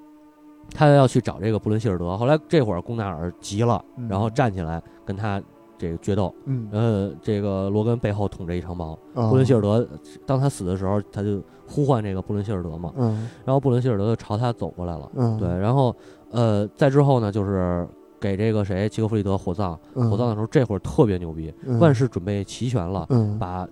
[0.73, 4.07] 他要去找这个布伦希尔德，后来这会儿贡纳尔急了，嗯。
[4.07, 5.41] 然后站起来跟他
[5.77, 6.67] 这个决斗，嗯。
[6.71, 9.87] 呃，这个罗根背后捅着一长矛，啊布伦希尔德
[10.25, 13.29] 当他死的时候，他就呼唤这个布伦希尔德嘛，嗯。
[13.45, 15.09] 然后布伦希尔德就朝他走过来了。
[15.15, 15.37] 嗯。
[15.37, 15.95] 对，然后
[16.31, 17.87] 呃，再之后呢，就是
[18.19, 20.09] 给这个谁齐格弗里德火葬，嗯。
[20.09, 21.79] 火葬的时候，这会儿特别牛逼，嗯。
[21.79, 23.37] 万事准备齐全了，嗯。
[23.39, 23.67] 把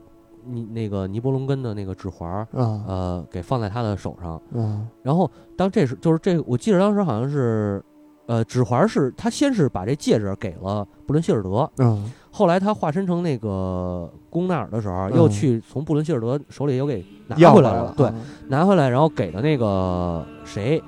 [0.46, 4.42] 你那个尼伯龙根的那个指环呃，给放在他的手上。
[4.52, 4.88] 嗯。
[5.02, 7.84] 然后当这是就是这，我记得当时好像是，
[8.26, 12.12] 呃，指环是他先是把这戒指给了布伦希尔德，嗯。
[12.32, 15.16] 后来他化身成那个宫纳尔的时候，嗯。
[15.16, 18.16] 又去从布伦希尔德手里又给拿回来了，对，啊
[18.48, 20.82] 拿回来，然后给了那个谁，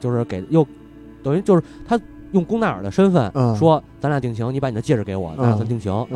[0.00, 0.66] 就是给又
[1.22, 2.00] 等于就是他
[2.32, 3.54] 用龚纳尔的身份、嗯。
[3.56, 5.56] 说咱俩定情，你把你的戒指给我，咱俩嗯。
[5.56, 6.06] 算定情。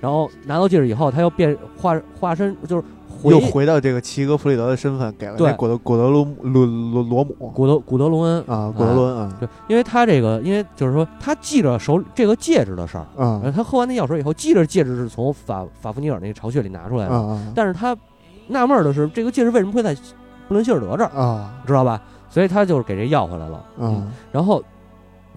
[0.00, 2.82] 然后拿到戒指以后，他又变化化身，就是
[3.20, 5.50] 回又回到这个齐格弗里德的身份，给了对。
[5.50, 7.52] 那古德古德罗罗罗罗姆。
[7.54, 8.44] 古德古德隆恩。
[8.46, 13.06] 啊，古德伦啊对，因为他这个，因为就是说，他记着手这个戒指的事儿。
[13.16, 17.96] 啊呃他喝完那药水以后，记着戒指是从法法夫尼尔那个巢穴里拿出来的，啊但是他
[18.46, 19.94] 纳闷儿的是，这个戒指为什么会在
[20.46, 21.52] 布伦希尔德这儿，啊。
[21.66, 22.00] 知道吧？
[22.30, 23.64] 所以他就是给这要回来了。
[23.78, 24.10] 嗯。
[24.30, 24.62] 然后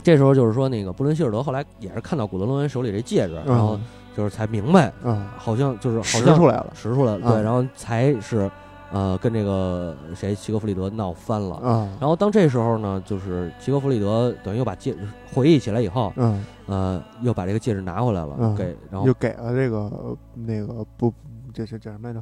[0.03, 3.81] 这时候就是说，那个布伦希尔德后来也是看到古德罗恩手里这戒指，然后嗯。
[4.13, 6.73] 就是才明白，嗯，好像就是好使像出来了。
[6.75, 7.43] 识出来了，对，嗯。
[7.45, 8.51] 然后才是
[8.91, 11.55] 呃跟这个谁齐格弗里德闹翻了。
[11.55, 21.13] 啊，然后当这时候呢，就是齐格弗里德等于又把戒指回忆起来以后，嗯，呃，又把这个戒指拿回来了，嗯给然后又给了这个呃那个不，
[21.53, 22.21] 这是叫什么来着？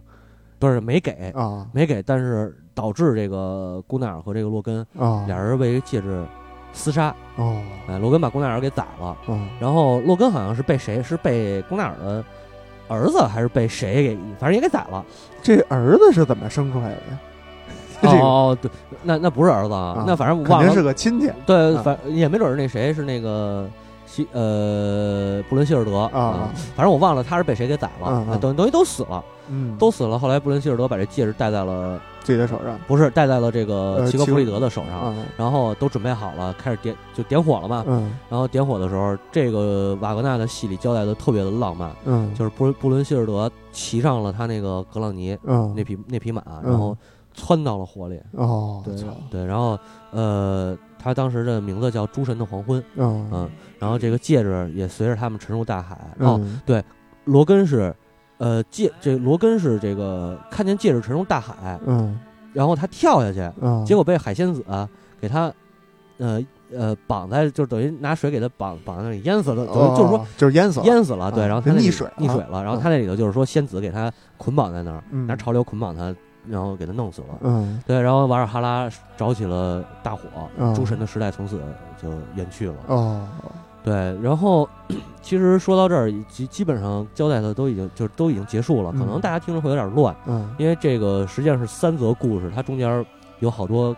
[0.59, 1.65] 不是没给，啊。
[1.73, 6.23] 没给，但是导致这个姑奈尔和这个洛根啊，俩人为戒指
[6.73, 12.23] 厮杀，哦，哎，罗根把龚奈尔给宰了，嗯然后洛根好像是被谁是被龚奈尔的
[12.87, 15.03] 儿子还是被谁给，反正也给宰了。
[15.41, 17.19] 这儿子是怎么生出来的呀？
[18.01, 18.71] 这个哦，对，
[19.03, 23.69] 那那不是儿子啊啊，那反正我忘了肯定是，个亲戚对，啊反也没准是那谁是那个
[24.11, 30.17] 希呃布伦希尔德啊，反正我忘了他是被谁给宰了嗯，嗯等等于都死了，嗯，都死了。
[30.17, 37.83] 后来布伦希尔德把这戒指戴在了，自己的手上不是戴在了这个呃齐格弗里德的手上，啊，然后都准备好了，开始点就点火了嘛。
[37.87, 46.97] 嗯然后点火的时候，这个瓦格纳的戏里交代的特别的浪漫，嗯，就是布布伦希尔德骑上了他那个格朗尼嗯那匹那匹马，嗯然后
[47.35, 48.19] 窜到了火里。
[48.33, 48.95] 哦，对
[49.29, 49.77] 对，然后
[50.11, 53.49] 呃，他当时的名字叫诸神的黄昏，嗯嗯，
[53.79, 55.97] 然后这个戒指也随着他们沉入大海。
[56.19, 56.83] 哦，对
[57.25, 57.95] 罗根是，
[58.37, 62.19] 呃，戒这罗根是这个看见戒指沉入大海，嗯
[62.53, 64.89] 然后他跳下去，嗯，结果被海仙子、啊、
[65.21, 65.53] 给他，
[66.17, 66.43] 呃
[66.75, 71.31] 呃绑在，就等于拿水给他绑绑在那里淹死了，等于就是说哦就是淹死了，淹死了。
[71.31, 76.13] 对，啊然后他溺水了溺水了，然后他那里头就是说仙子给他捆绑在那儿，嗯拿潮流捆绑他，
[76.47, 77.37] 然后给他弄死了。
[77.41, 80.23] 嗯对，然后瓦尔哈拉着起了大火，
[80.57, 81.61] 嗯诸神的时代从此
[82.01, 82.75] 就远去了。
[82.87, 83.27] 哦
[83.89, 84.69] 对，然后
[85.21, 93.05] 其实说到这儿，基基本上交代的都已经就是都已经结束了，可能嗯大家听着会有点乱，嗯因为这个实际上是三则故事，它中间
[93.39, 93.95] 有好多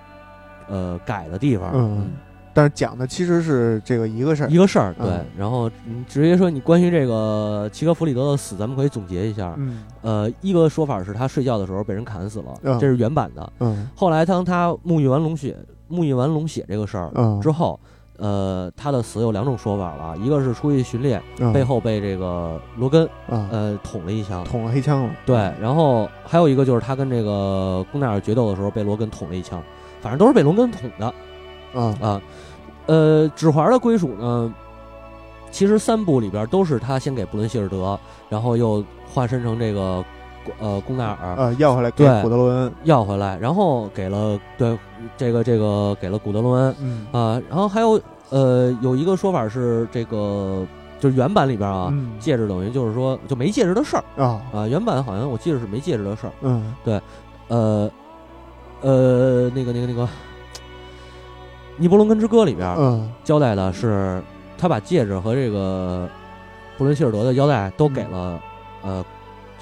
[0.68, 1.72] 呃改的地方。
[1.74, 2.12] 嗯，
[2.54, 9.54] 但是讲的其实是这个一个事儿一个事儿，对，嗯然后你直接说你关于这个齐格弗里德的死，咱们可以总结一下。
[9.58, 13.54] 嗯呃，一个说法是他睡觉的时候被人砍死了，嗯这是原版的。
[13.60, 15.58] 嗯后来当他沐浴完龙血、
[15.90, 17.80] 沐浴完龙血这个事儿嗯之后，
[18.22, 23.50] 呃，他的死有两种说法了，一个是出去巡猎，嗯背后被这个罗根啊。
[23.52, 29.60] 呃捅了一枪，捅了黑枪了，对，然后还有一个就是他跟这个贡奈尔决斗的时候被罗根捅了一枪，
[30.02, 31.14] 反正都是被罗根捅的。
[31.74, 31.98] 啊。
[32.00, 32.22] 啊。
[32.86, 34.54] 呃，指环的归属呢，
[35.50, 38.00] 其实三部里边都是他先给布伦希尔德，
[38.30, 40.04] 然后又化身成这个
[40.60, 41.36] 呃贡奈尔。
[41.38, 44.78] 呃要回来给对古德罗恩，要回来，然后给了对
[45.18, 47.08] 这个这个给了古德罗恩嗯。
[47.12, 50.66] 啊，然后还有呃有一个说法是这个
[51.00, 51.90] 就是原版里边啊。
[51.92, 52.12] 嗯。
[52.20, 54.42] 戒指等于就是说就没戒指的事儿啊。
[54.54, 56.74] 啊，原版好像我记得是没戒指的事儿，嗯。
[57.48, 57.92] 呃，
[58.82, 60.04] 呃，那个那个那个
[61.78, 63.12] 《尼伯龙根之歌》里边嗯。
[63.24, 64.22] 交代的是，
[64.58, 66.08] 他把戒指和这个
[66.78, 68.40] 布伦希尔德的腰带都给了、
[68.84, 69.04] 呃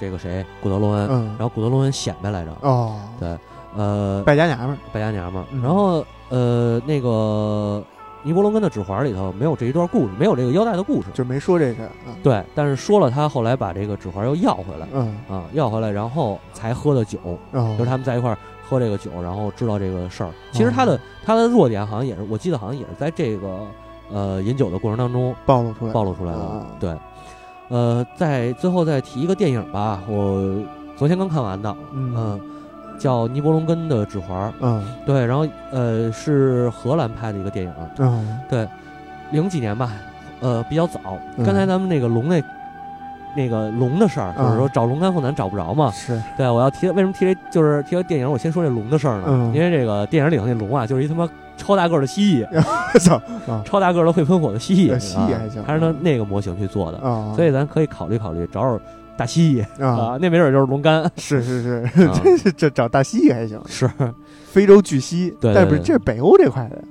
[0.00, 1.24] 这个谁古德罗恩，嗯。
[1.38, 2.98] 然后古德罗恩显摆来着，哦。
[3.18, 3.38] 对，
[3.76, 5.62] 呃败家娘们儿败家娘们儿，嗯。
[5.62, 7.82] 然后呃那个
[8.22, 15.14] 尼伯龙根的指环里头没有这一段故事，没有这个腰带的故事，就没说这事儿啊对，但是说了他后来把这个指环又要回来嗯。
[15.28, 17.18] 啊，要回来，然后才喝的酒。
[17.52, 17.74] 哦。
[17.78, 18.38] 就是他们在一块儿
[18.68, 20.30] 喝这个酒，然后知道这个事儿。
[20.52, 23.66] 其实他的、他的弱点好像也是，我记得好像也是在这个
[24.12, 25.92] 呃饮酒的过程当中暴露出来。
[25.92, 26.38] 暴露出来的。
[26.38, 26.96] 啊对，
[27.70, 30.54] 呃，在最后再提一个电影吧，我
[30.96, 32.40] 昨天刚看完的，嗯嗯、
[32.98, 34.50] 叫《尼伯龙根的指环》。
[34.60, 38.68] 嗯对，然后呃是荷兰拍的一个电影，嗯对，
[39.30, 39.92] 零几年吧，
[40.40, 41.00] 呃比较早。
[41.38, 42.42] 嗯刚才咱们那个龙那。
[43.32, 49.26] 那个龙的事儿，就是说啊找龙肝凤男找不着嘛，是对，我要提为什么提这就是提到电影，我先说这龙的事儿呢？
[49.28, 51.28] 嗯因为这个电影里头那龙啊，就是一他妈
[51.60, 52.62] 超大个儿的蜥蜴，
[52.98, 53.62] 操啊。
[53.64, 58.82] 超大个儿的会喷火的蜥蜴，蜥蜴还行啊还是那那个模型去做的，啊所以咱可以考虑考虑找找
[59.16, 59.88] 大蜥蜴啊。
[60.12, 63.88] 啊，那没准就是龙肝， 是是是，啊 这是这找大蜥蜴还行，是
[64.46, 66.82] 非洲巨蜥，对对但不是这是北欧这块的，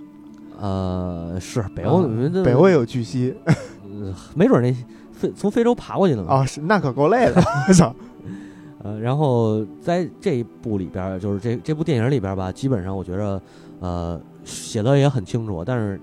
[0.62, 2.04] 呃是北欧，
[2.44, 4.74] 北欧也有巨蜥呃没准那
[5.12, 7.94] 非从非洲爬过去的呢啊，是那可够累的，我操，
[8.84, 13.42] 呃，然后在这一部里边儿，就是这这部电影里边儿吧，基本上我觉着，
[13.82, 16.02] 呃，写的也很清楚，但是，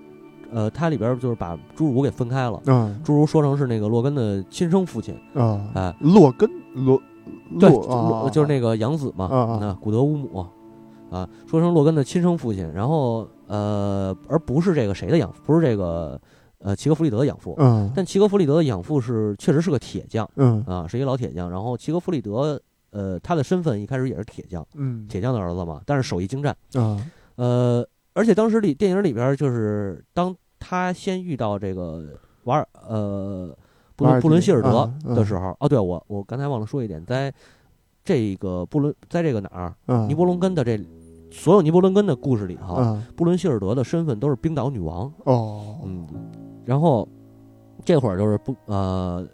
[0.52, 7.00] 呃，它里边就是把侏儒给分开了，嗯侏儒说成是那个洛根的亲生父亲，啊，哎，洛根洛
[7.58, 7.70] 对，
[8.30, 10.46] 就是那个养子嘛，啊古德乌姆，
[11.10, 16.20] 啊，说成洛根的亲生父亲，然后呃，而不是这个谁的养父，不是这个
[16.58, 22.60] 呃齐格弗里德的养父，嗯但齐格弗里德的养父是确实是个铁匠嗯啊，是一个老铁匠，然后齐格弗里德
[22.90, 27.04] 呃他的身份一开始也是铁匠，嗯铁匠的儿子嘛，但是手艺精湛，啊。
[27.36, 27.86] 呃，
[28.16, 32.02] 而且当时里电影里边就是当他先遇到这个
[32.44, 33.54] 瓦尔呃
[33.94, 37.32] 布伦布伦希尔德的时候，哦，对我我刚才忘了说一点，在
[38.02, 40.82] 这个布伦在这个哪儿嗯，尼伯龙根的这
[41.30, 46.06] 所有尼伯龙根的故事里头，嗯布伦希尔德的身份都是冰岛女王，哦，嗯，
[46.64, 47.06] 然后
[47.84, 49.26] 这会儿就是不呃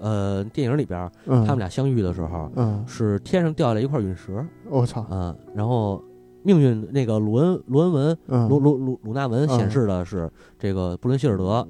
[0.00, 6.02] 呃电影里边嗯，他们俩相遇的时候嗯，是天上掉下来一块陨石，我操，嗯，然后
[6.46, 9.48] 命运那个鲁恩鲁恩文嗯，鲁鲁鲁鲁纳文嗯。
[9.58, 11.66] 显示的是这个布伦希尔德，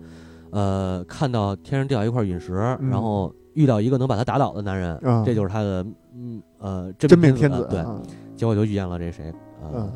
[0.50, 2.90] 呃，看到天上掉一块陨石，嗯。
[2.90, 5.24] 然后遇到一个能把他打倒的男人，嗯。
[5.24, 8.02] 这就是他的嗯呃真命天天子，对，嗯。
[8.36, 9.92] 结果就遇见了这谁呃、嗯。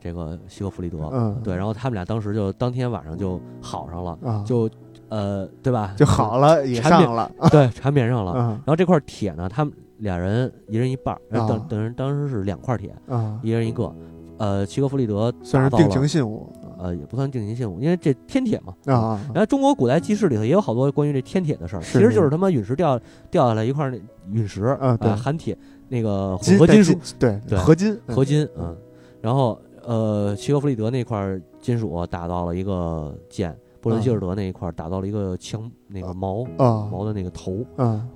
[0.00, 4.68] 这个西格弗里德，嗯，对，然后他们俩当时就当天晚上就好上了，啊，就
[5.08, 5.92] 呃对吧？
[5.96, 8.32] 就好了，也上了，对，缠绵上了。
[8.36, 8.48] 嗯。
[8.48, 13.94] 然后这块铁呢，他们俩人一人一半儿，等等人当时是两块铁，啊，一人一个。
[14.38, 16.52] 呃，齐格弗里德算是定情信物。
[16.78, 18.72] 呃，也不算定情信物，因为这天铁嘛。
[18.86, 18.94] 啊。
[18.94, 22.96] 啊，然后中国古代记事里头也有好多关于这天铁的事儿，其实就是他妈陨石掉
[23.32, 23.98] 掉下来一块那
[24.30, 25.10] 陨石，啊对。
[25.10, 28.76] 呃含铁那个混合金属对对合金合金，嗯，
[29.20, 36.86] 然后呃，齐格弗里德那块金属打到了一个剑，布伦希尔德那一块打到了一个枪那个矛啊。
[36.92, 38.06] 矛的那个头，啊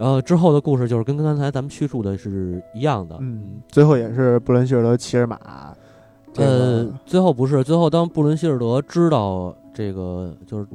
[0.00, 5.38] 然后之后的故事就是跟刚才咱们叙述的是一样的，嗯，最后也是布伦希尔德骑着马，
[6.32, 10.66] 这呃，最后不是，最后当布伦希尔德知道这个，就是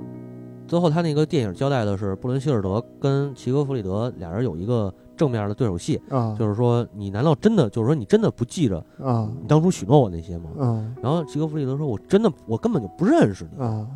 [0.67, 10.51] 最后他那个电影交代的是布伦希尔德跟齐格弗里德俩人有一个正面的对手戏，啊就是说你难道真的就是说你真的不记着啊你当初许诺我那些吗？
[10.59, 13.63] 啊然后齐格弗里德说，我真的我根本就不认识你。
[13.63, 13.88] 啊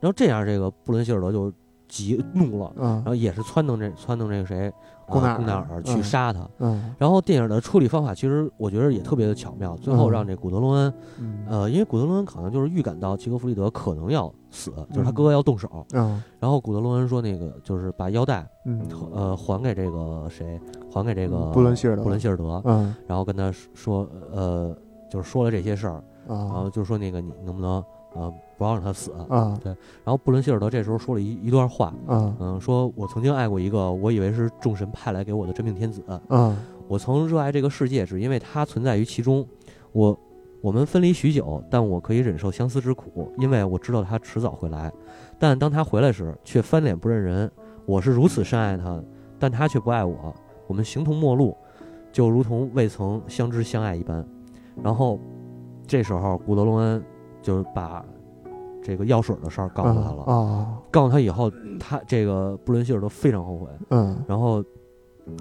[0.00, 1.52] 然后这样这个布伦希尔德就
[1.88, 4.72] 急怒了，啊然后也是撺亘这撺掇这个谁，
[5.06, 6.02] 贡纳尔去嗯。
[6.02, 6.48] 杀他。
[6.58, 6.94] 嗯。
[6.98, 10.12] 然后电影的处理方法其实我觉得也特别的巧妙，最后嗯。
[10.12, 10.92] 让这古德隆恩。
[11.18, 11.44] 嗯。
[11.48, 15.14] 呃，因为古德隆恩可能就是预感到齐格弗里德可能要死，就是他嗯。
[15.14, 16.22] 哥哥要动手，嗯。
[16.38, 18.80] 然后古德隆恩说那个就是把腰带嗯，
[19.12, 20.60] 呃还给这个谁，
[20.92, 22.02] 还给这个布伦希尔德。
[22.02, 22.94] 布伦希尔德，嗯。
[23.06, 24.76] 然后跟他说呃
[25.10, 27.82] 就是说了这些事儿，然啊后就说那个你能不能
[28.14, 29.70] 呃不要让他死，啊对
[30.04, 36.54] 然后布伦希尔德这时候说了一一段话，啊嗯、说我曾经爱过一个我以为是众神派来给我的真命天子，啊
[36.88, 39.46] 我曾热爱这个世界，只因为它存在于其中。
[39.92, 40.16] 我
[40.60, 44.92] 我们分离许久，但我可以忍受相思之苦，因为我知道他迟早会来。
[45.38, 47.50] 但当他回来时，却翻脸不认人。
[47.86, 49.02] 我是如此深爱他，
[49.38, 50.34] 但他却不爱我。
[50.66, 51.56] 我们形同陌路，
[52.12, 54.22] 就如同未曾相知相爱一般。
[54.82, 55.18] 然后，
[55.86, 57.02] 这时候古德隆恩
[57.40, 58.04] 就把
[58.88, 60.22] 这个药水的事儿告诉他了。
[60.22, 64.64] 啊告诉他以后，他这个布伦希尔德非常后悔，嗯然后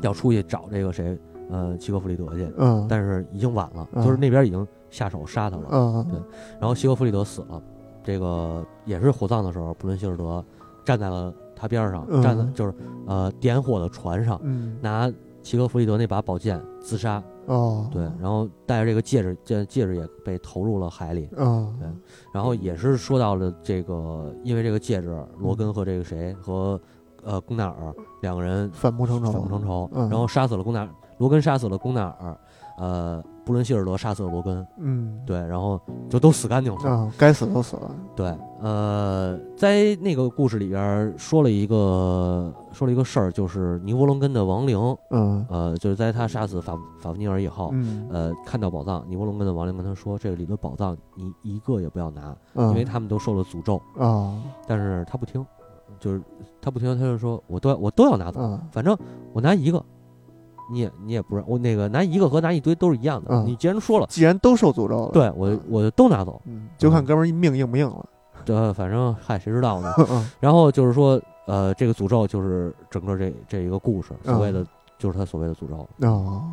[0.01, 1.17] 要出去找这个谁，
[1.49, 2.51] 呃，齐格弗里德去。
[2.57, 5.63] 嗯但是已经晚了，嗯就是那边已经下手杀他了。
[5.71, 6.19] 嗯对
[6.59, 7.63] 然后齐格弗里德死了，
[8.03, 10.43] 这个也是火葬的时候，布伦希尔德
[10.83, 12.73] 站在了他边上，嗯站在就是
[13.05, 15.09] 呃点火的船上，嗯拿
[15.41, 17.23] 齐格弗里德那把宝剑自杀。
[17.47, 17.89] 哦。
[17.91, 21.27] 对，然后带着这个戒指，戒戒指也被投入了海里。
[21.35, 21.73] 哦。
[21.79, 21.89] 对
[22.31, 26.79] 然后也是说到了这个，因为这个戒指，罗根和这个谁和
[27.23, 29.31] 呃贡纳尔两个人反目成仇。
[29.31, 30.09] 反目成仇，嗯。
[30.09, 32.37] 然后杀死了贡纳尔，罗根杀死了贡纳尔，
[32.77, 35.79] 呃，布伦希尔德杀死了罗根，嗯对，然后
[36.09, 36.89] 就都死干净了。
[36.89, 44.77] 啊该死都死了对，呃，在那个故事里边说了一个说了一个事儿，就是尼伯龙根的亡灵，
[45.11, 53.81] 嗯呃，就是在他杀死法法夫尼尔以后，嗯呃，看到宝藏，尼伯龙根的亡灵跟他说，这里的宝藏你一个也不要拿，嗯因为他们都受了诅咒。
[53.97, 54.37] 啊
[54.67, 55.45] 但是他不听，
[55.99, 56.21] 就是
[56.61, 58.97] 他不听，他就说我都要我都要拿走，啊反正
[59.31, 59.83] 我拿一个，
[60.69, 63.27] 你也你也不让我那个拿一个和拿一堆都是一样的。
[63.31, 66.41] 嗯你既然说了，既然都受诅咒了对我我就都拿走。
[66.45, 68.05] 嗯就看哥们儿命硬不硬了
[68.45, 69.93] 这反正嗨，谁知道呢？
[70.09, 74.65] 嗯然后就是说，呃，这个诅咒就是整个这这一个故事，嗯所谓的、
[74.97, 75.87] 就是他所谓的诅咒。
[76.07, 76.43] 哦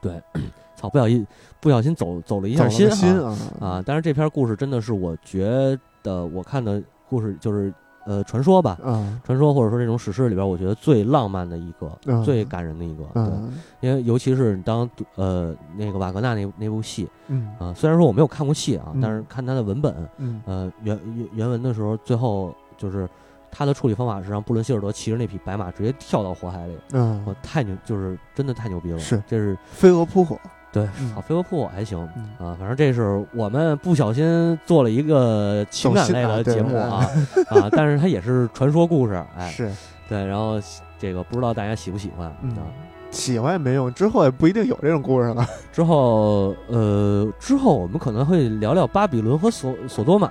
[0.00, 0.20] 对，
[0.76, 1.26] 操，不小心
[1.60, 2.88] 不小心走走了一下心
[3.20, 3.82] 啊啊！
[3.84, 7.72] 但是这篇故事真的是我觉得我看的故事就是
[8.06, 13.02] 呃传说吧，啊传说或者说这种史诗里边，我觉得最浪漫的一个，嗯最感人的一个。
[13.12, 17.48] 对，嗯因为尤其是你当呃那个瓦格纳那那部戏嗯。
[17.58, 20.40] 啊、虽然说我没有看过戏啊，嗯但是看他的文本，嗯。
[20.46, 23.08] 呃原原原文的时候，最后就是
[23.50, 27.22] 他的处理方法是让布伦希尔德骑着那匹白马直接跳到火海里，嗯。
[27.26, 28.98] 我嗯太牛，就是真的太牛逼了。
[28.98, 29.22] 是。
[29.26, 30.38] 这是飞蛾扑火
[30.72, 31.98] 对，嗯好飞蛾扑火还行。
[32.16, 37.08] 嗯啊，反正这是我们不小心做了一个情感类的节目啊
[37.48, 39.70] 啊，但是它也是传说故事，哎，是
[40.08, 40.60] 对，然后
[40.98, 42.62] 这个不知道大家喜不喜欢嗯啊？
[43.10, 45.46] 喜欢也没用，之后也不一定有这种故事了。
[45.72, 50.30] 之后呃，之后我们可能会聊聊巴比伦和索索多玛，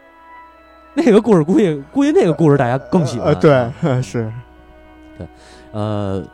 [0.94, 3.28] 那个故事估计估计那个故事大家更喜欢。
[3.28, 3.70] 呃，对，
[4.00, 4.32] 是，
[5.18, 5.26] 对
[5.72, 6.24] 呃，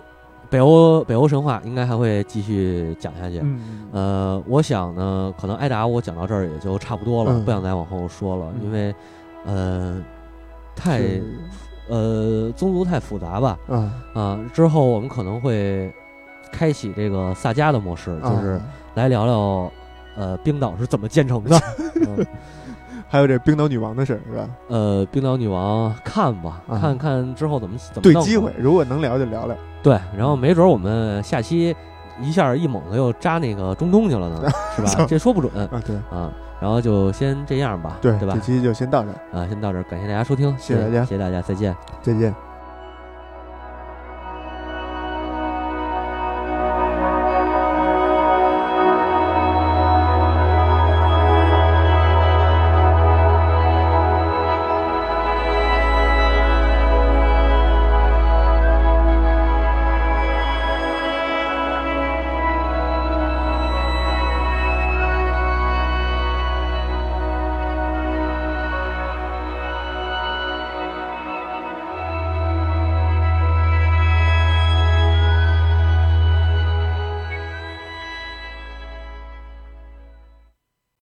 [0.51, 3.39] 北欧北欧神话应该还会继续讲下去。
[3.43, 8.95] 嗯，呃，我想呢，可能艾达我讲到这儿也就差不多了，嗯不想再往后说了，嗯因为
[9.47, 10.05] 呃
[10.75, 11.21] 太
[11.89, 13.59] 呃宗族太复杂吧。
[13.69, 15.93] 啊，啊，之后我们可能会
[16.51, 18.63] 开启这个萨迦的模式，就是啊
[18.95, 19.73] 来聊聊
[20.17, 21.57] 呃冰岛是怎么建成的。
[23.11, 24.49] 嗯还有这冰岛女王的事儿是吧？
[24.69, 29.57] 呃，冰岛女王看吧，啊看看之后怎么怎么弄吧对机会，如果能聊就聊聊。
[29.83, 31.75] 对，然后没准我们下期
[32.23, 35.05] 一下一猛子又扎那个中东去了呢， 是吧？
[35.09, 36.33] 这说不准啊，对啊。
[36.61, 38.41] 然后就先这样吧，对对吧这？
[38.41, 41.75] 期就先到这儿，啊，先到这儿，感谢大家收听，谢谢大家谢谢大家，再见。
[42.03, 42.50] 再见。